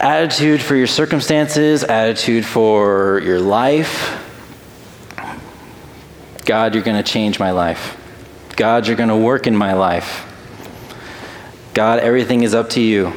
Attitude 0.00 0.60
for 0.60 0.74
your 0.74 0.86
circumstances, 0.86 1.84
attitude 1.84 2.44
for 2.44 3.20
your 3.24 3.40
life. 3.40 4.22
God, 6.44 6.74
you're 6.74 6.84
going 6.84 7.02
to 7.02 7.08
change 7.08 7.38
my 7.38 7.50
life. 7.52 7.96
God, 8.56 8.86
you're 8.86 8.96
going 8.96 9.08
to 9.08 9.16
work 9.16 9.46
in 9.46 9.56
my 9.56 9.72
life. 9.74 10.24
God, 11.74 11.98
everything 12.00 12.42
is 12.42 12.54
up 12.54 12.70
to 12.70 12.80
you. 12.80 13.12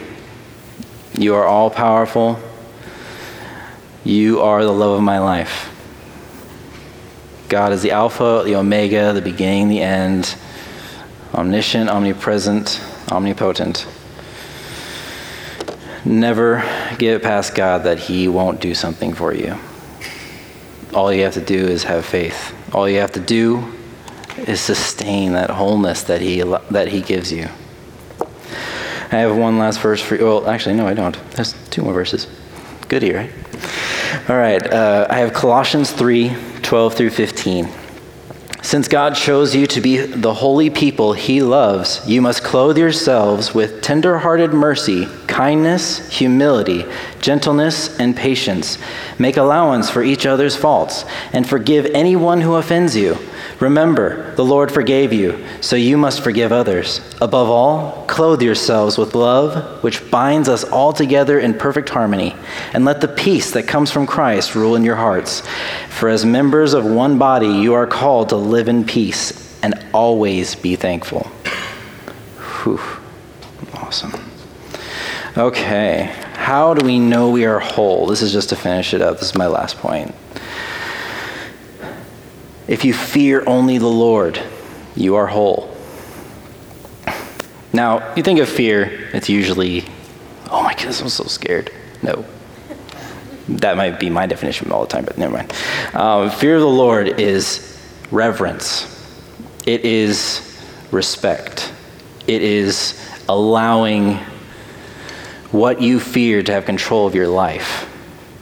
You 1.14 1.36
are 1.36 1.46
all 1.46 1.70
powerful. 1.70 2.40
You 4.10 4.42
are 4.42 4.64
the 4.64 4.72
love 4.72 4.98
of 4.98 5.04
my 5.04 5.20
life. 5.20 5.70
God 7.48 7.72
is 7.74 7.84
the 7.84 7.92
Alpha, 7.92 8.42
the 8.44 8.56
Omega, 8.56 9.14
the 9.14 9.22
beginning, 9.22 9.70
the 9.70 9.82
end, 9.82 10.36
omniscient, 11.32 11.92
omnipresent, 11.92 12.82
omnipotent. 13.12 13.86
Never 16.06 16.64
get 16.98 17.22
past 17.22 17.54
God 17.54 17.84
that 17.84 18.00
He 18.00 18.28
won't 18.28 18.60
do 18.60 18.74
something 18.74 19.14
for 19.14 19.32
you. 19.32 19.56
All 20.92 21.14
you 21.14 21.22
have 21.22 21.36
to 21.36 21.46
do 21.46 21.68
is 21.68 21.84
have 21.84 22.04
faith. 22.04 22.56
All 22.74 22.90
you 22.90 22.98
have 23.02 23.12
to 23.12 23.20
do 23.20 23.72
is 24.38 24.60
sustain 24.60 25.34
that 25.34 25.52
wholeness 25.52 26.02
that 26.02 26.20
He, 26.20 26.42
that 26.42 26.88
he 26.88 27.02
gives 27.02 27.32
you. 27.32 27.48
I 29.12 29.18
have 29.18 29.38
one 29.38 29.60
last 29.60 29.80
verse 29.82 30.02
for 30.02 30.16
you. 30.16 30.26
Well, 30.26 30.50
actually, 30.50 30.74
no, 30.74 30.88
I 30.88 30.96
don't. 30.96 31.16
There's 31.34 31.54
two 31.70 31.84
more 31.84 31.94
verses. 31.94 32.26
Goody, 32.88 33.14
right? 33.14 33.30
All 34.30 34.38
right. 34.38 34.62
Uh, 34.72 35.08
I 35.10 35.22
have 35.22 35.34
Colossians 35.34 35.92
3 35.92 36.36
12 36.62 36.94
through 36.94 37.10
15. 37.10 37.68
Since 38.62 38.88
God 38.88 39.16
chose 39.16 39.56
you 39.56 39.66
to 39.66 39.82
be 39.82 39.98
the 39.98 40.36
holy 40.36 40.70
people 40.70 41.14
he 41.14 41.42
loves, 41.42 42.08
you 42.08 42.22
must 42.22 42.44
clothe 42.44 42.78
yourselves 42.78 43.56
with 43.56 43.82
tender-hearted 43.82 44.54
mercy, 44.54 45.08
kindness, 45.26 46.08
humility, 46.16 46.86
gentleness, 47.20 47.98
and 48.00 48.16
patience. 48.16 48.78
Make 49.18 49.38
allowance 49.38 49.90
for 49.90 50.04
each 50.04 50.28
other's 50.28 50.56
faults, 50.56 51.06
and 51.34 51.50
forgive 51.50 51.88
anyone 51.88 52.42
who 52.42 52.54
offends 52.54 52.96
you. 52.96 53.18
Remember, 53.60 54.34
the 54.36 54.46
Lord 54.46 54.72
forgave 54.72 55.12
you, 55.12 55.46
so 55.60 55.76
you 55.76 55.98
must 55.98 56.22
forgive 56.22 56.54
others. 56.54 57.02
Above 57.20 57.50
all, 57.50 58.06
clothe 58.08 58.42
yourselves 58.42 58.98
with 58.98 59.16
love, 59.16 59.84
which 59.84 60.10
binds 60.10 60.48
us 60.48 60.64
all 60.64 60.94
together 60.94 61.40
in 61.40 61.54
perfect 61.54 61.90
harmony. 61.90 62.36
And 62.74 62.86
let 62.86 63.02
the 63.02 63.10
peace 63.10 63.52
that 63.52 63.68
comes 63.68 63.92
from 63.92 64.08
Christ 64.08 64.56
rule 64.56 64.78
in 64.78 64.86
your 64.86 64.96
hearts. 64.96 65.44
For 65.90 66.08
as 66.08 66.26
members 66.26 66.74
of 66.74 66.86
one 66.86 67.18
body, 67.18 67.50
you 67.50 67.74
are 67.74 67.86
called 67.86 68.30
to 68.30 68.38
live 68.38 68.70
in 68.70 68.86
peace 68.86 69.60
and 69.62 69.86
always 69.94 70.56
be 70.56 70.78
thankful. 70.78 71.24
Whew. 72.64 72.80
Awesome. 73.74 74.14
Okay, 75.38 76.14
how 76.34 76.74
do 76.74 76.86
we 76.86 76.98
know 76.98 77.30
we 77.30 77.46
are 77.46 77.60
whole? 77.60 78.06
This 78.08 78.22
is 78.22 78.32
just 78.32 78.50
to 78.50 78.56
finish 78.56 78.94
it 78.94 79.02
up. 79.02 79.20
This 79.20 79.30
is 79.30 79.36
my 79.36 79.48
last 79.48 79.78
point. 79.78 80.16
If 82.70 82.86
you 82.86 82.94
fear 82.94 83.44
only 83.48 83.80
the 83.80 83.88
Lord, 83.88 84.40
you 84.96 85.16
are 85.16 85.26
whole. 85.26 85.76
Now, 87.74 88.14
you 88.14 88.22
think 88.22 88.40
of 88.40 88.48
fear, 88.48 89.10
it's 89.12 89.28
usually, 89.28 89.86
oh 90.52 90.62
my 90.62 90.76
goodness, 90.76 91.02
I'm 91.02 91.10
so 91.10 91.24
scared. 91.24 91.72
No. 92.04 92.26
That 93.48 93.76
might 93.76 94.00
be 94.00 94.12
my 94.12 94.28
definition 94.28 94.72
all 94.72 94.82
the 94.82 94.88
time, 94.88 95.04
but 95.04 95.18
never 95.18 95.34
mind. 95.34 95.52
Um, 95.96 96.30
fear 96.30 96.56
of 96.58 96.62
the 96.62 96.68
Lord 96.68 97.20
is 97.20 97.76
reverence, 98.12 98.86
it 99.66 99.84
is 99.84 100.64
respect, 100.92 101.74
it 102.28 102.44
is 102.44 103.04
allowing 103.28 104.18
what 105.50 105.82
you 105.82 106.00
fear 106.00 106.44
to 106.44 106.52
have 106.52 106.66
control 106.66 107.08
of 107.08 107.16
your 107.16 107.28
life. 107.28 107.92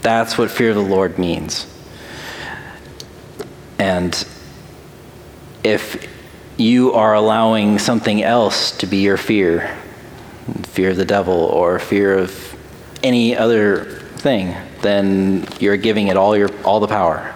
That's 0.01 0.37
what 0.37 0.51
fear 0.51 0.71
of 0.71 0.75
the 0.75 0.81
Lord 0.81 1.17
means. 1.17 1.65
And 3.79 4.25
if 5.63 6.07
you 6.57 6.93
are 6.93 7.13
allowing 7.13 7.77
something 7.77 8.23
else 8.23 8.71
to 8.77 8.87
be 8.87 8.97
your 8.97 9.17
fear, 9.17 9.77
fear 10.63 10.91
of 10.91 10.97
the 10.97 11.05
devil 11.05 11.35
or 11.35 11.77
fear 11.79 12.17
of 12.17 12.55
any 13.03 13.37
other 13.37 13.85
thing, 14.17 14.55
then 14.81 15.47
you're 15.59 15.77
giving 15.77 16.07
it 16.07 16.17
all 16.17 16.35
your 16.35 16.49
all 16.63 16.79
the 16.79 16.87
power. 16.87 17.33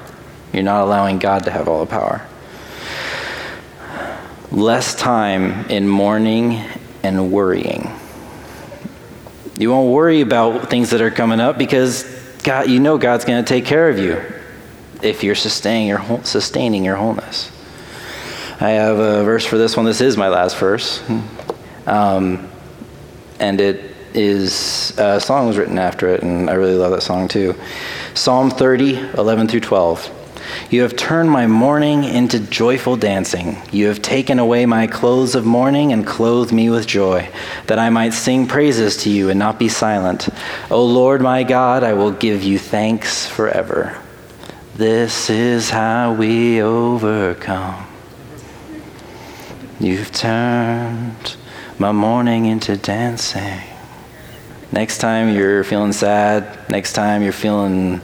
You're 0.54 0.64
not 0.64 0.84
allowing 0.84 1.20
God 1.20 1.44
to 1.46 1.52
have 1.52 1.68
all 1.68 1.86
the 1.86 1.90
power. 1.90 2.26
Less 4.52 4.96
time 4.96 5.70
in 5.70 5.88
mourning 5.88 6.64
and 7.04 7.32
worrying. 7.32 7.90
You 9.58 9.70
won't 9.70 9.94
worry 9.94 10.22
about 10.22 10.70
things 10.70 10.90
that 10.90 11.02
are 11.02 11.12
coming 11.12 11.40
up 11.40 11.58
because 11.58 12.04
God, 12.44 12.70
you 12.70 12.80
know 12.80 12.98
God's 12.98 13.24
going 13.24 13.44
to 13.44 13.48
take 13.48 13.66
care 13.66 13.90
of 13.90 14.00
you 14.00 14.22
if 15.04 15.24
you're 15.24 15.36
sustaining 15.36 15.88
your, 15.88 16.24
sustaining 16.24 16.86
your 16.86 16.96
wholeness. 16.96 17.52
I 18.60 18.72
have 18.72 19.00
a 19.00 19.24
verse 19.24 19.46
for 19.46 19.58
this 19.58 19.76
one. 19.76 19.86
This 19.86 20.02
is 20.02 20.18
my 20.18 20.30
last 20.30 20.58
verse. 20.58 21.02
Um, 21.88 22.48
and 23.40 23.60
it 23.60 23.96
is 24.14 24.98
a 24.98 25.20
song 25.20 25.48
was 25.48 25.58
written 25.58 25.80
after 25.80 26.08
it, 26.10 26.22
and 26.22 26.50
I 26.50 26.54
really 26.54 26.76
love 26.76 26.92
that 26.92 27.02
song 27.02 27.28
too. 27.28 27.56
Psalm 28.14 28.52
30, 28.52 28.98
11 29.18 29.48
through 29.48 29.62
12. 29.62 30.18
You 30.70 30.82
have 30.82 30.96
turned 30.96 31.30
my 31.30 31.48
mourning 31.48 32.04
into 32.04 32.40
joyful 32.40 32.98
dancing. 32.98 33.58
You 33.72 33.88
have 33.88 34.02
taken 34.02 34.40
away 34.40 34.66
my 34.66 34.88
clothes 34.88 35.36
of 35.36 35.46
mourning 35.46 35.94
and 35.94 36.06
clothed 36.06 36.52
me 36.52 36.70
with 36.70 36.88
joy, 36.88 37.30
that 37.68 37.80
I 37.80 37.90
might 37.90 38.14
sing 38.14 38.48
praises 38.48 38.98
to 38.98 39.10
you 39.10 39.30
and 39.30 39.40
not 39.40 39.60
be 39.60 39.70
silent. 39.70 40.30
O 40.70 40.84
Lord 40.84 41.22
my 41.22 41.44
God, 41.44 41.84
I 41.84 41.94
will 41.94 42.12
give 42.12 42.44
you 42.44 42.60
thanks 42.60 43.26
forever. 43.26 44.01
This 44.76 45.30
is 45.30 45.70
how 45.70 46.14
we 46.14 46.62
overcome. 46.62 47.86
You've 49.82 50.14
turned 50.14 51.36
my 51.78 51.92
morning 51.92 52.46
into 52.46 52.78
dancing. 52.78 53.60
Next 54.72 55.00
time 55.00 55.36
you're 55.36 55.66
feeling 55.66 55.92
sad, 55.92 56.70
next 56.70 56.94
time 56.94 57.22
you're 57.22 57.34
feeling 57.34 58.00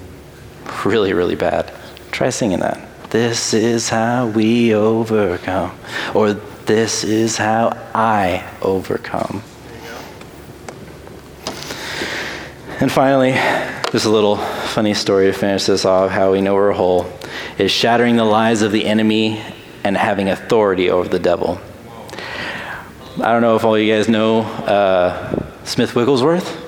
really, 0.84 1.14
really 1.14 1.36
bad, 1.36 1.74
try 2.12 2.30
singing 2.30 2.60
that. 2.60 2.86
This 3.12 3.54
is 3.54 3.88
how 3.88 4.28
we 4.28 4.76
overcome. 4.76 5.72
Or 6.14 6.34
this 6.34 7.06
is 7.06 7.38
how 7.38 7.78
I 7.96 8.46
overcome. 8.62 9.42
And 12.82 12.92
finally, 12.92 13.32
just 13.92 14.06
a 14.06 14.10
little 14.10 14.38
funny 14.68 14.94
story 14.94 15.28
to 15.28 15.34
finish 15.34 15.66
this 15.66 15.86
off 15.86 16.12
how 16.12 16.32
we 16.32 16.42
know 16.42 16.54
we're 16.54 16.72
whole 16.72 17.12
is 17.58 17.72
shattering 17.72 18.18
the 18.18 18.26
lies 18.26 18.62
of 18.62 18.72
the 18.72 18.86
enemy 18.86 19.42
and 19.84 19.98
having 19.98 20.30
authority 20.30 20.90
over 20.90 21.08
the 21.08 21.20
devil. 21.20 21.60
I 23.20 23.32
don't 23.32 23.42
know 23.42 23.56
if 23.56 23.64
all 23.64 23.80
you 23.80 23.92
guys 23.92 24.08
know 24.08 24.42
uh, 24.42 25.64
Smith 25.64 25.96
Wigglesworth. 25.96 26.66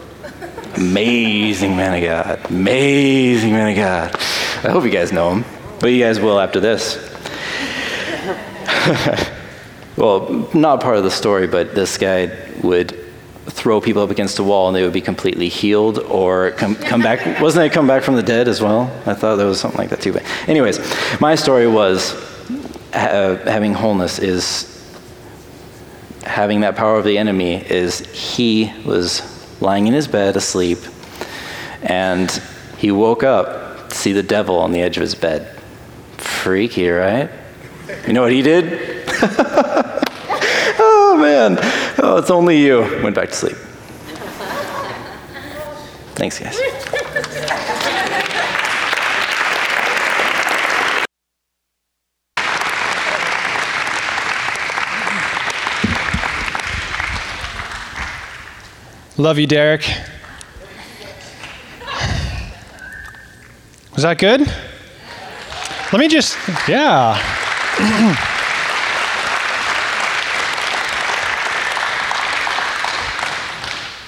Amazing 0.77 1.75
man 1.75 2.01
of 2.01 2.03
God. 2.03 2.49
Amazing 2.49 3.51
man 3.51 3.69
of 3.69 3.75
God. 3.75 4.15
I 4.65 4.71
hope 4.71 4.83
you 4.83 4.89
guys 4.89 5.11
know 5.11 5.33
him, 5.33 5.45
but 5.79 5.87
you 5.87 5.99
guys 5.99 6.19
will 6.19 6.39
after 6.39 6.59
this. 6.59 6.97
well, 9.97 10.49
not 10.53 10.81
part 10.81 10.97
of 10.97 11.03
the 11.03 11.11
story, 11.11 11.47
but 11.47 11.75
this 11.75 11.97
guy 11.97 12.31
would 12.63 13.08
throw 13.49 13.81
people 13.81 14.01
up 14.01 14.09
against 14.09 14.39
a 14.39 14.43
wall 14.43 14.67
and 14.67 14.75
they 14.75 14.83
would 14.83 14.93
be 14.93 15.01
completely 15.01 15.49
healed 15.49 15.99
or 15.99 16.51
come, 16.51 16.75
come 16.75 17.01
back. 17.01 17.41
Wasn't 17.41 17.63
it 17.65 17.73
come 17.73 17.87
back 17.87 18.03
from 18.03 18.15
the 18.15 18.23
dead 18.23 18.47
as 18.47 18.61
well? 18.61 18.83
I 19.05 19.13
thought 19.13 19.35
there 19.35 19.47
was 19.47 19.59
something 19.59 19.77
like 19.77 19.89
that 19.89 20.01
too. 20.01 20.13
But, 20.13 20.23
anyways, 20.47 20.79
my 21.19 21.35
story 21.35 21.67
was 21.67 22.13
having 22.91 23.73
wholeness 23.73 24.19
is 24.19 24.75
having 26.23 26.61
that 26.61 26.75
power 26.75 26.97
of 26.97 27.05
the 27.05 27.17
enemy 27.17 27.55
is 27.55 27.99
he 28.11 28.73
was 28.85 29.21
lying 29.61 29.87
in 29.87 29.93
his 29.93 30.07
bed 30.07 30.35
asleep 30.35 30.79
and 31.83 32.31
he 32.77 32.91
woke 32.91 33.23
up 33.23 33.89
to 33.89 33.95
see 33.95 34.13
the 34.13 34.23
devil 34.23 34.57
on 34.57 34.71
the 34.71 34.81
edge 34.81 34.97
of 34.97 35.01
his 35.01 35.15
bed. 35.15 35.55
Freaky, 36.17 36.87
right? 36.89 37.29
You 38.05 38.13
know 38.13 38.21
what 38.21 38.31
he 38.31 38.41
did? 38.41 39.03
oh 40.81 41.17
man, 41.19 41.57
oh, 42.09 42.17
it's 42.17 42.31
only 42.31 42.57
you. 42.59 42.81
Went 43.03 43.15
back 43.15 43.29
to 43.29 43.35
sleep. 43.35 43.57
Thanks, 46.15 46.39
guys. 46.39 46.57
Love 59.17 59.37
you, 59.37 59.47
Darrick. 59.47 59.85
Was 63.93 64.03
that 64.03 64.17
good? 64.17 64.41
Let 65.91 65.99
me 65.99 66.07
just, 66.07 66.37
yeah. 66.67 67.17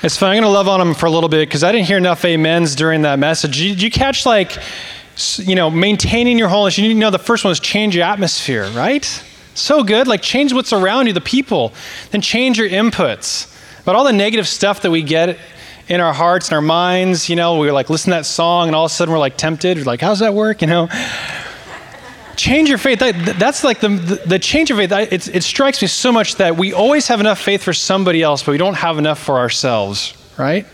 it's 0.03 0.17
fine. 0.17 0.31
I'm 0.31 0.35
going 0.41 0.43
to 0.43 0.49
love 0.49 0.67
on 0.67 0.79
them 0.79 0.95
for 0.95 1.05
a 1.05 1.11
little 1.11 1.29
bit 1.29 1.47
because 1.47 1.63
I 1.63 1.71
didn't 1.71 1.85
hear 1.85 1.97
enough 1.97 2.25
amens 2.25 2.75
during 2.75 3.03
that 3.03 3.19
message. 3.19 3.57
Did 3.57 3.81
you 3.81 3.91
catch, 3.91 4.25
like, 4.25 4.57
you 5.37 5.55
know, 5.55 5.69
maintaining 5.69 6.39
your 6.39 6.47
holiness? 6.47 6.77
You 6.77 6.87
need 6.87 6.95
to 6.95 6.99
know 6.99 7.11
the 7.11 7.19
first 7.19 7.43
one 7.43 7.51
is 7.51 7.59
change 7.59 7.95
your 7.95 8.05
atmosphere, 8.05 8.67
right? 8.71 9.05
So 9.53 9.83
good. 9.83 10.07
Like, 10.07 10.21
change 10.21 10.53
what's 10.53 10.73
around 10.73 11.07
you, 11.07 11.13
the 11.13 11.21
people, 11.21 11.73
then 12.09 12.21
change 12.21 12.57
your 12.57 12.69
inputs. 12.69 13.47
But 13.85 13.95
all 13.95 14.03
the 14.03 14.13
negative 14.13 14.47
stuff 14.47 14.81
that 14.81 14.91
we 14.91 15.03
get 15.03 15.37
in 15.87 15.99
our 16.01 16.13
hearts 16.13 16.47
and 16.49 16.55
our 16.55 16.61
minds, 16.61 17.29
you 17.29 17.35
know, 17.35 17.59
we're 17.59 17.73
like 17.73 17.89
listen 17.89 18.11
to 18.11 18.17
that 18.17 18.25
song 18.25 18.67
and 18.67 18.75
all 18.75 18.85
of 18.85 18.91
a 18.91 18.93
sudden 18.93 19.11
we're 19.11 19.19
like 19.19 19.37
tempted. 19.37 19.77
We're 19.77 19.83
like, 19.83 20.01
how's 20.01 20.19
that 20.19 20.33
work? 20.33 20.61
You 20.61 20.67
know? 20.67 20.87
Change 22.41 22.69
your 22.69 22.79
faith. 22.79 22.97
That, 22.97 23.35
that's 23.37 23.63
like 23.63 23.81
the, 23.81 23.89
the, 23.89 24.15
the, 24.25 24.39
change 24.39 24.71
of 24.71 24.77
faith. 24.77 24.91
It, 24.91 25.27
it 25.27 25.43
strikes 25.43 25.79
me 25.79 25.87
so 25.87 26.11
much 26.11 26.37
that 26.37 26.57
we 26.57 26.73
always 26.73 27.07
have 27.07 27.19
enough 27.19 27.39
faith 27.39 27.61
for 27.61 27.71
somebody 27.71 28.23
else, 28.23 28.41
but 28.41 28.53
we 28.53 28.57
don't 28.57 28.73
have 28.73 28.97
enough 28.97 29.19
for 29.19 29.37
ourselves, 29.37 30.15
right? 30.39 30.65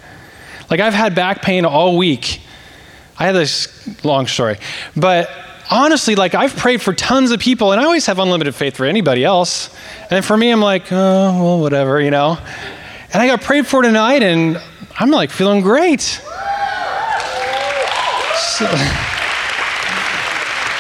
Like 0.70 0.80
I've 0.80 0.94
had 0.94 1.14
back 1.14 1.42
pain 1.42 1.66
all 1.66 1.98
week. 1.98 2.40
I 3.20 3.26
had 3.26 3.36
this 3.36 4.06
long 4.06 4.28
story, 4.28 4.60
but 4.96 5.30
honestly, 5.70 6.16
like 6.16 6.36
I've 6.36 6.56
prayed 6.56 6.82
for 6.82 6.94
tons 6.94 7.32
of 7.32 7.42
people, 7.42 7.74
and 7.74 7.82
I 7.82 7.84
always 7.84 8.06
have 8.06 8.18
unlimited 8.18 8.56
faith 8.56 8.78
for 8.78 8.86
anybody 8.86 9.26
else. 9.26 9.70
And 10.10 10.24
for 10.24 10.38
me, 10.38 10.52
I'm 10.52 10.62
like, 10.62 10.90
oh, 10.90 11.44
well, 11.44 11.60
whatever, 11.60 12.00
you 12.00 12.12
know. 12.12 12.38
And 13.12 13.22
I 13.22 13.28
got 13.28 13.42
prayed 13.42 13.68
for 13.68 13.82
tonight, 13.82 14.24
and 14.24 14.58
I'm 14.98 15.12
like 15.12 15.32
feeling 15.32 15.60
great. 15.60 16.00
So, 18.40 18.66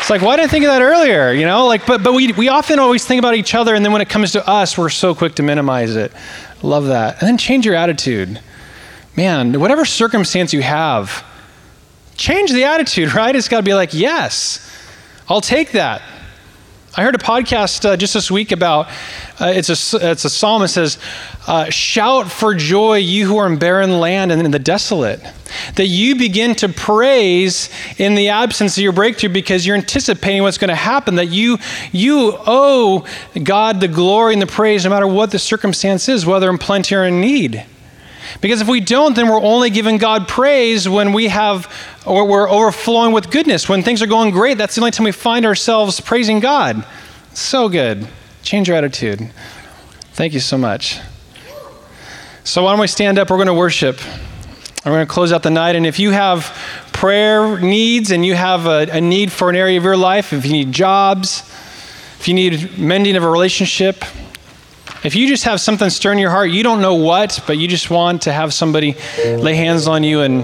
it's 0.07 0.09
like, 0.09 0.21
why 0.21 0.37
did 0.37 0.45
I 0.45 0.47
think 0.47 0.63
of 0.63 0.69
that 0.69 0.81
earlier? 0.81 1.33
You 1.33 1.45
know, 1.45 1.67
like, 1.67 1.85
but, 1.85 2.01
but 2.01 2.13
we, 2.13 2.31
we 2.31 2.47
often 2.47 2.79
always 2.79 3.05
think 3.05 3.19
about 3.19 3.35
each 3.35 3.53
other, 3.53 3.75
and 3.75 3.83
then 3.83 3.91
when 3.91 4.01
it 4.01 4.07
comes 4.07 4.31
to 4.31 4.47
us, 4.47 4.77
we're 4.77 4.87
so 4.87 5.13
quick 5.13 5.35
to 5.35 5.43
minimize 5.43 5.97
it. 5.97 6.13
Love 6.61 6.85
that. 6.85 7.19
And 7.19 7.27
then 7.27 7.37
change 7.37 7.65
your 7.65 7.75
attitude. 7.75 8.39
Man, 9.17 9.59
whatever 9.59 9.83
circumstance 9.83 10.53
you 10.53 10.61
have, 10.61 11.25
change 12.15 12.53
the 12.53 12.63
attitude, 12.63 13.13
right? 13.15 13.35
It's 13.35 13.49
got 13.49 13.57
to 13.57 13.63
be 13.63 13.73
like, 13.73 13.93
yes, 13.93 14.65
I'll 15.27 15.41
take 15.41 15.73
that. 15.73 16.01
I 16.99 17.03
heard 17.03 17.13
a 17.13 17.19
podcast 17.19 17.87
uh, 17.87 17.95
just 17.95 18.15
this 18.15 18.31
week 18.31 18.51
about 18.51 18.87
uh, 19.39 19.53
it's 19.53 19.69
a 19.93 20.09
it's 20.11 20.25
a 20.25 20.31
psalm 20.31 20.63
that 20.63 20.69
says, 20.69 20.97
uh, 21.45 21.69
"Shout 21.69 22.31
for 22.31 22.55
joy, 22.55 22.97
you 22.97 23.27
who 23.27 23.37
are 23.37 23.45
in 23.45 23.59
barren 23.59 23.99
land 23.99 24.31
and 24.31 24.41
in 24.41 24.49
the 24.49 24.57
desolate, 24.57 25.21
that 25.75 25.85
you 25.85 26.15
begin 26.15 26.55
to 26.55 26.69
praise 26.69 27.69
in 27.99 28.15
the 28.15 28.29
absence 28.29 28.77
of 28.77 28.83
your 28.83 28.93
breakthrough 28.93 29.29
because 29.29 29.63
you're 29.63 29.75
anticipating 29.75 30.41
what's 30.41 30.57
going 30.57 30.69
to 30.69 30.75
happen. 30.75 31.17
That 31.17 31.29
you 31.29 31.59
you 31.91 32.33
owe 32.35 33.05
God 33.43 33.79
the 33.79 33.87
glory 33.87 34.33
and 34.33 34.41
the 34.41 34.47
praise 34.47 34.83
no 34.83 34.89
matter 34.89 35.05
what 35.05 35.29
the 35.29 35.37
circumstance 35.37 36.09
is, 36.09 36.25
whether 36.25 36.49
in 36.49 36.57
plenty 36.57 36.95
or 36.95 37.03
in 37.03 37.21
need." 37.21 37.63
Because 38.41 38.61
if 38.61 38.67
we 38.67 38.79
don't, 38.79 39.15
then 39.15 39.27
we're 39.27 39.41
only 39.41 39.69
giving 39.69 39.97
God 39.97 40.27
praise 40.27 40.87
when 40.87 41.13
we 41.13 41.27
have, 41.27 41.71
or 42.05 42.25
we're 42.25 42.49
overflowing 42.49 43.11
with 43.11 43.31
goodness. 43.31 43.67
When 43.67 43.83
things 43.83 44.01
are 44.01 44.07
going 44.07 44.31
great, 44.31 44.57
that's 44.57 44.75
the 44.75 44.81
only 44.81 44.91
time 44.91 45.05
we 45.05 45.11
find 45.11 45.45
ourselves 45.45 45.99
praising 45.99 46.39
God. 46.39 46.85
So 47.33 47.69
good. 47.69 48.07
Change 48.43 48.67
your 48.67 48.77
attitude. 48.77 49.31
Thank 50.13 50.33
you 50.33 50.39
so 50.39 50.57
much. 50.57 50.99
So, 52.43 52.63
why 52.63 52.71
don't 52.71 52.79
we 52.79 52.87
stand 52.87 53.19
up? 53.19 53.29
We're 53.29 53.37
going 53.37 53.47
to 53.47 53.53
worship. 53.53 53.99
We're 54.85 54.93
going 54.93 55.05
to 55.05 55.13
close 55.13 55.33
out 55.33 55.43
the 55.43 55.49
night. 55.49 55.75
And 55.75 55.85
if 55.85 55.99
you 55.99 56.11
have 56.11 56.45
prayer 56.93 57.59
needs 57.59 58.11
and 58.11 58.25
you 58.25 58.35
have 58.35 58.65
a, 58.65 58.87
a 58.89 59.01
need 59.01 59.31
for 59.31 59.49
an 59.49 59.55
area 59.55 59.77
of 59.77 59.83
your 59.83 59.97
life, 59.97 60.31
if 60.31 60.45
you 60.45 60.53
need 60.53 60.71
jobs, 60.71 61.41
if 62.19 62.27
you 62.27 62.33
need 62.33 62.79
mending 62.79 63.15
of 63.17 63.23
a 63.23 63.29
relationship, 63.29 64.03
if 65.03 65.15
you 65.15 65.27
just 65.27 65.43
have 65.43 65.61
something 65.61 65.89
stirring 65.89 66.19
your 66.19 66.31
heart, 66.31 66.49
you 66.49 66.63
don't 66.63 66.81
know 66.81 66.95
what, 66.95 67.39
but 67.45 67.57
you 67.57 67.67
just 67.67 67.89
want 67.89 68.23
to 68.23 68.33
have 68.33 68.53
somebody 68.53 68.95
lay 69.25 69.55
hands 69.55 69.87
on 69.87 70.03
you 70.03 70.21
and 70.21 70.43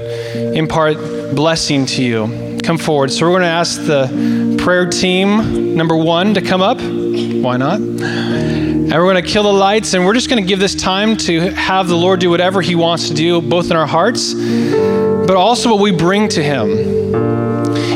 impart 0.56 0.98
blessing 1.36 1.86
to 1.88 2.04
you, 2.04 2.60
come 2.64 2.78
forward. 2.78 3.12
So 3.12 3.26
we're 3.26 3.32
going 3.32 3.42
to 3.42 3.48
ask 3.48 3.82
the 3.86 4.58
prayer 4.64 4.88
team, 4.88 5.76
number 5.76 5.96
one, 5.96 6.34
to 6.36 6.42
come 6.42 6.62
up. 6.62 6.80
Why 6.80 7.58
not? 7.58 7.80
And 7.80 8.92
we're 8.92 9.12
going 9.12 9.24
to 9.24 9.30
kill 9.30 9.44
the 9.44 9.54
lights, 9.54 9.94
and 9.94 10.06
we're 10.06 10.14
just 10.14 10.30
going 10.30 10.42
to 10.42 10.48
give 10.48 10.60
this 10.60 10.76
time 10.76 11.18
to 11.18 11.50
have 11.52 11.88
the 11.88 11.96
Lord 11.96 12.20
do 12.20 12.30
whatever 12.30 12.62
He 12.62 12.76
wants 12.76 13.08
to 13.08 13.14
do, 13.16 13.42
both 13.42 13.72
in 13.72 13.76
our 13.76 13.88
hearts, 13.88 14.34
but 14.34 15.36
also 15.36 15.72
what 15.72 15.82
we 15.82 15.92
bring 15.92 16.30
to 16.30 16.44
Him. 16.44 16.70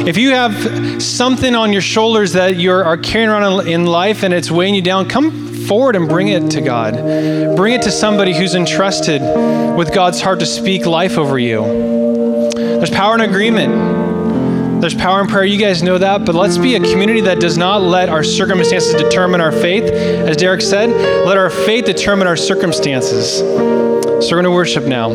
If 0.08 0.17
you 0.17 0.32
have 0.32 1.04
something 1.04 1.54
on 1.54 1.72
your 1.72 1.82
shoulders 1.82 2.34
that 2.34 2.56
you 2.56 2.72
are 2.72 2.98
carrying 2.98 3.30
around 3.30 3.67
in 3.67 3.86
life 3.86 4.24
and 4.24 4.34
it's 4.34 4.50
weighing 4.50 4.74
you 4.74 4.82
down, 4.82 5.08
come 5.08 5.46
forward 5.67 5.95
and 5.95 6.08
bring 6.08 6.30
it 6.30 6.51
to 6.51 6.62
God. 6.62 6.95
Bring 7.56 7.73
it 7.73 7.82
to 7.84 7.91
somebody 7.91 8.34
who's 8.36 8.56
entrusted 8.56 9.21
with 9.77 9.93
God's 9.93 10.21
heart 10.21 10.39
to 10.39 10.45
speak 10.45 10.86
life 10.86 11.17
over 11.17 11.38
you. 11.38 11.62
There's 12.56 12.89
power 12.89 13.15
in 13.15 13.21
agreement. 13.21 14.82
There's 14.82 14.93
power 14.93 15.21
in 15.21 15.27
prayer. 15.27 15.43
You 15.43 15.58
guys 15.58 15.82
know 15.82 15.97
that. 15.97 16.25
But 16.25 16.36
let's 16.36 16.58
be 16.58 16.75
a 16.75 16.80
community 16.80 17.21
that 17.21 17.39
does 17.39 17.58
not 17.58 17.82
let 17.82 18.10
our 18.10 18.23
circumstances 18.23 18.93
determine 18.93 19.41
our 19.41 19.51
faith. 19.51 19.84
As 19.84 20.38
Darrick 20.38 20.62
said, 20.62 20.89
let 21.25 21.38
our 21.38 21.49
faith 21.49 21.86
determine 21.86 22.27
our 22.27 22.38
circumstances. 22.38 23.39
So 23.39 24.36
we're 24.36 24.41
going 24.41 24.43
to 24.45 24.51
worship 24.51 24.86
now. 24.86 25.10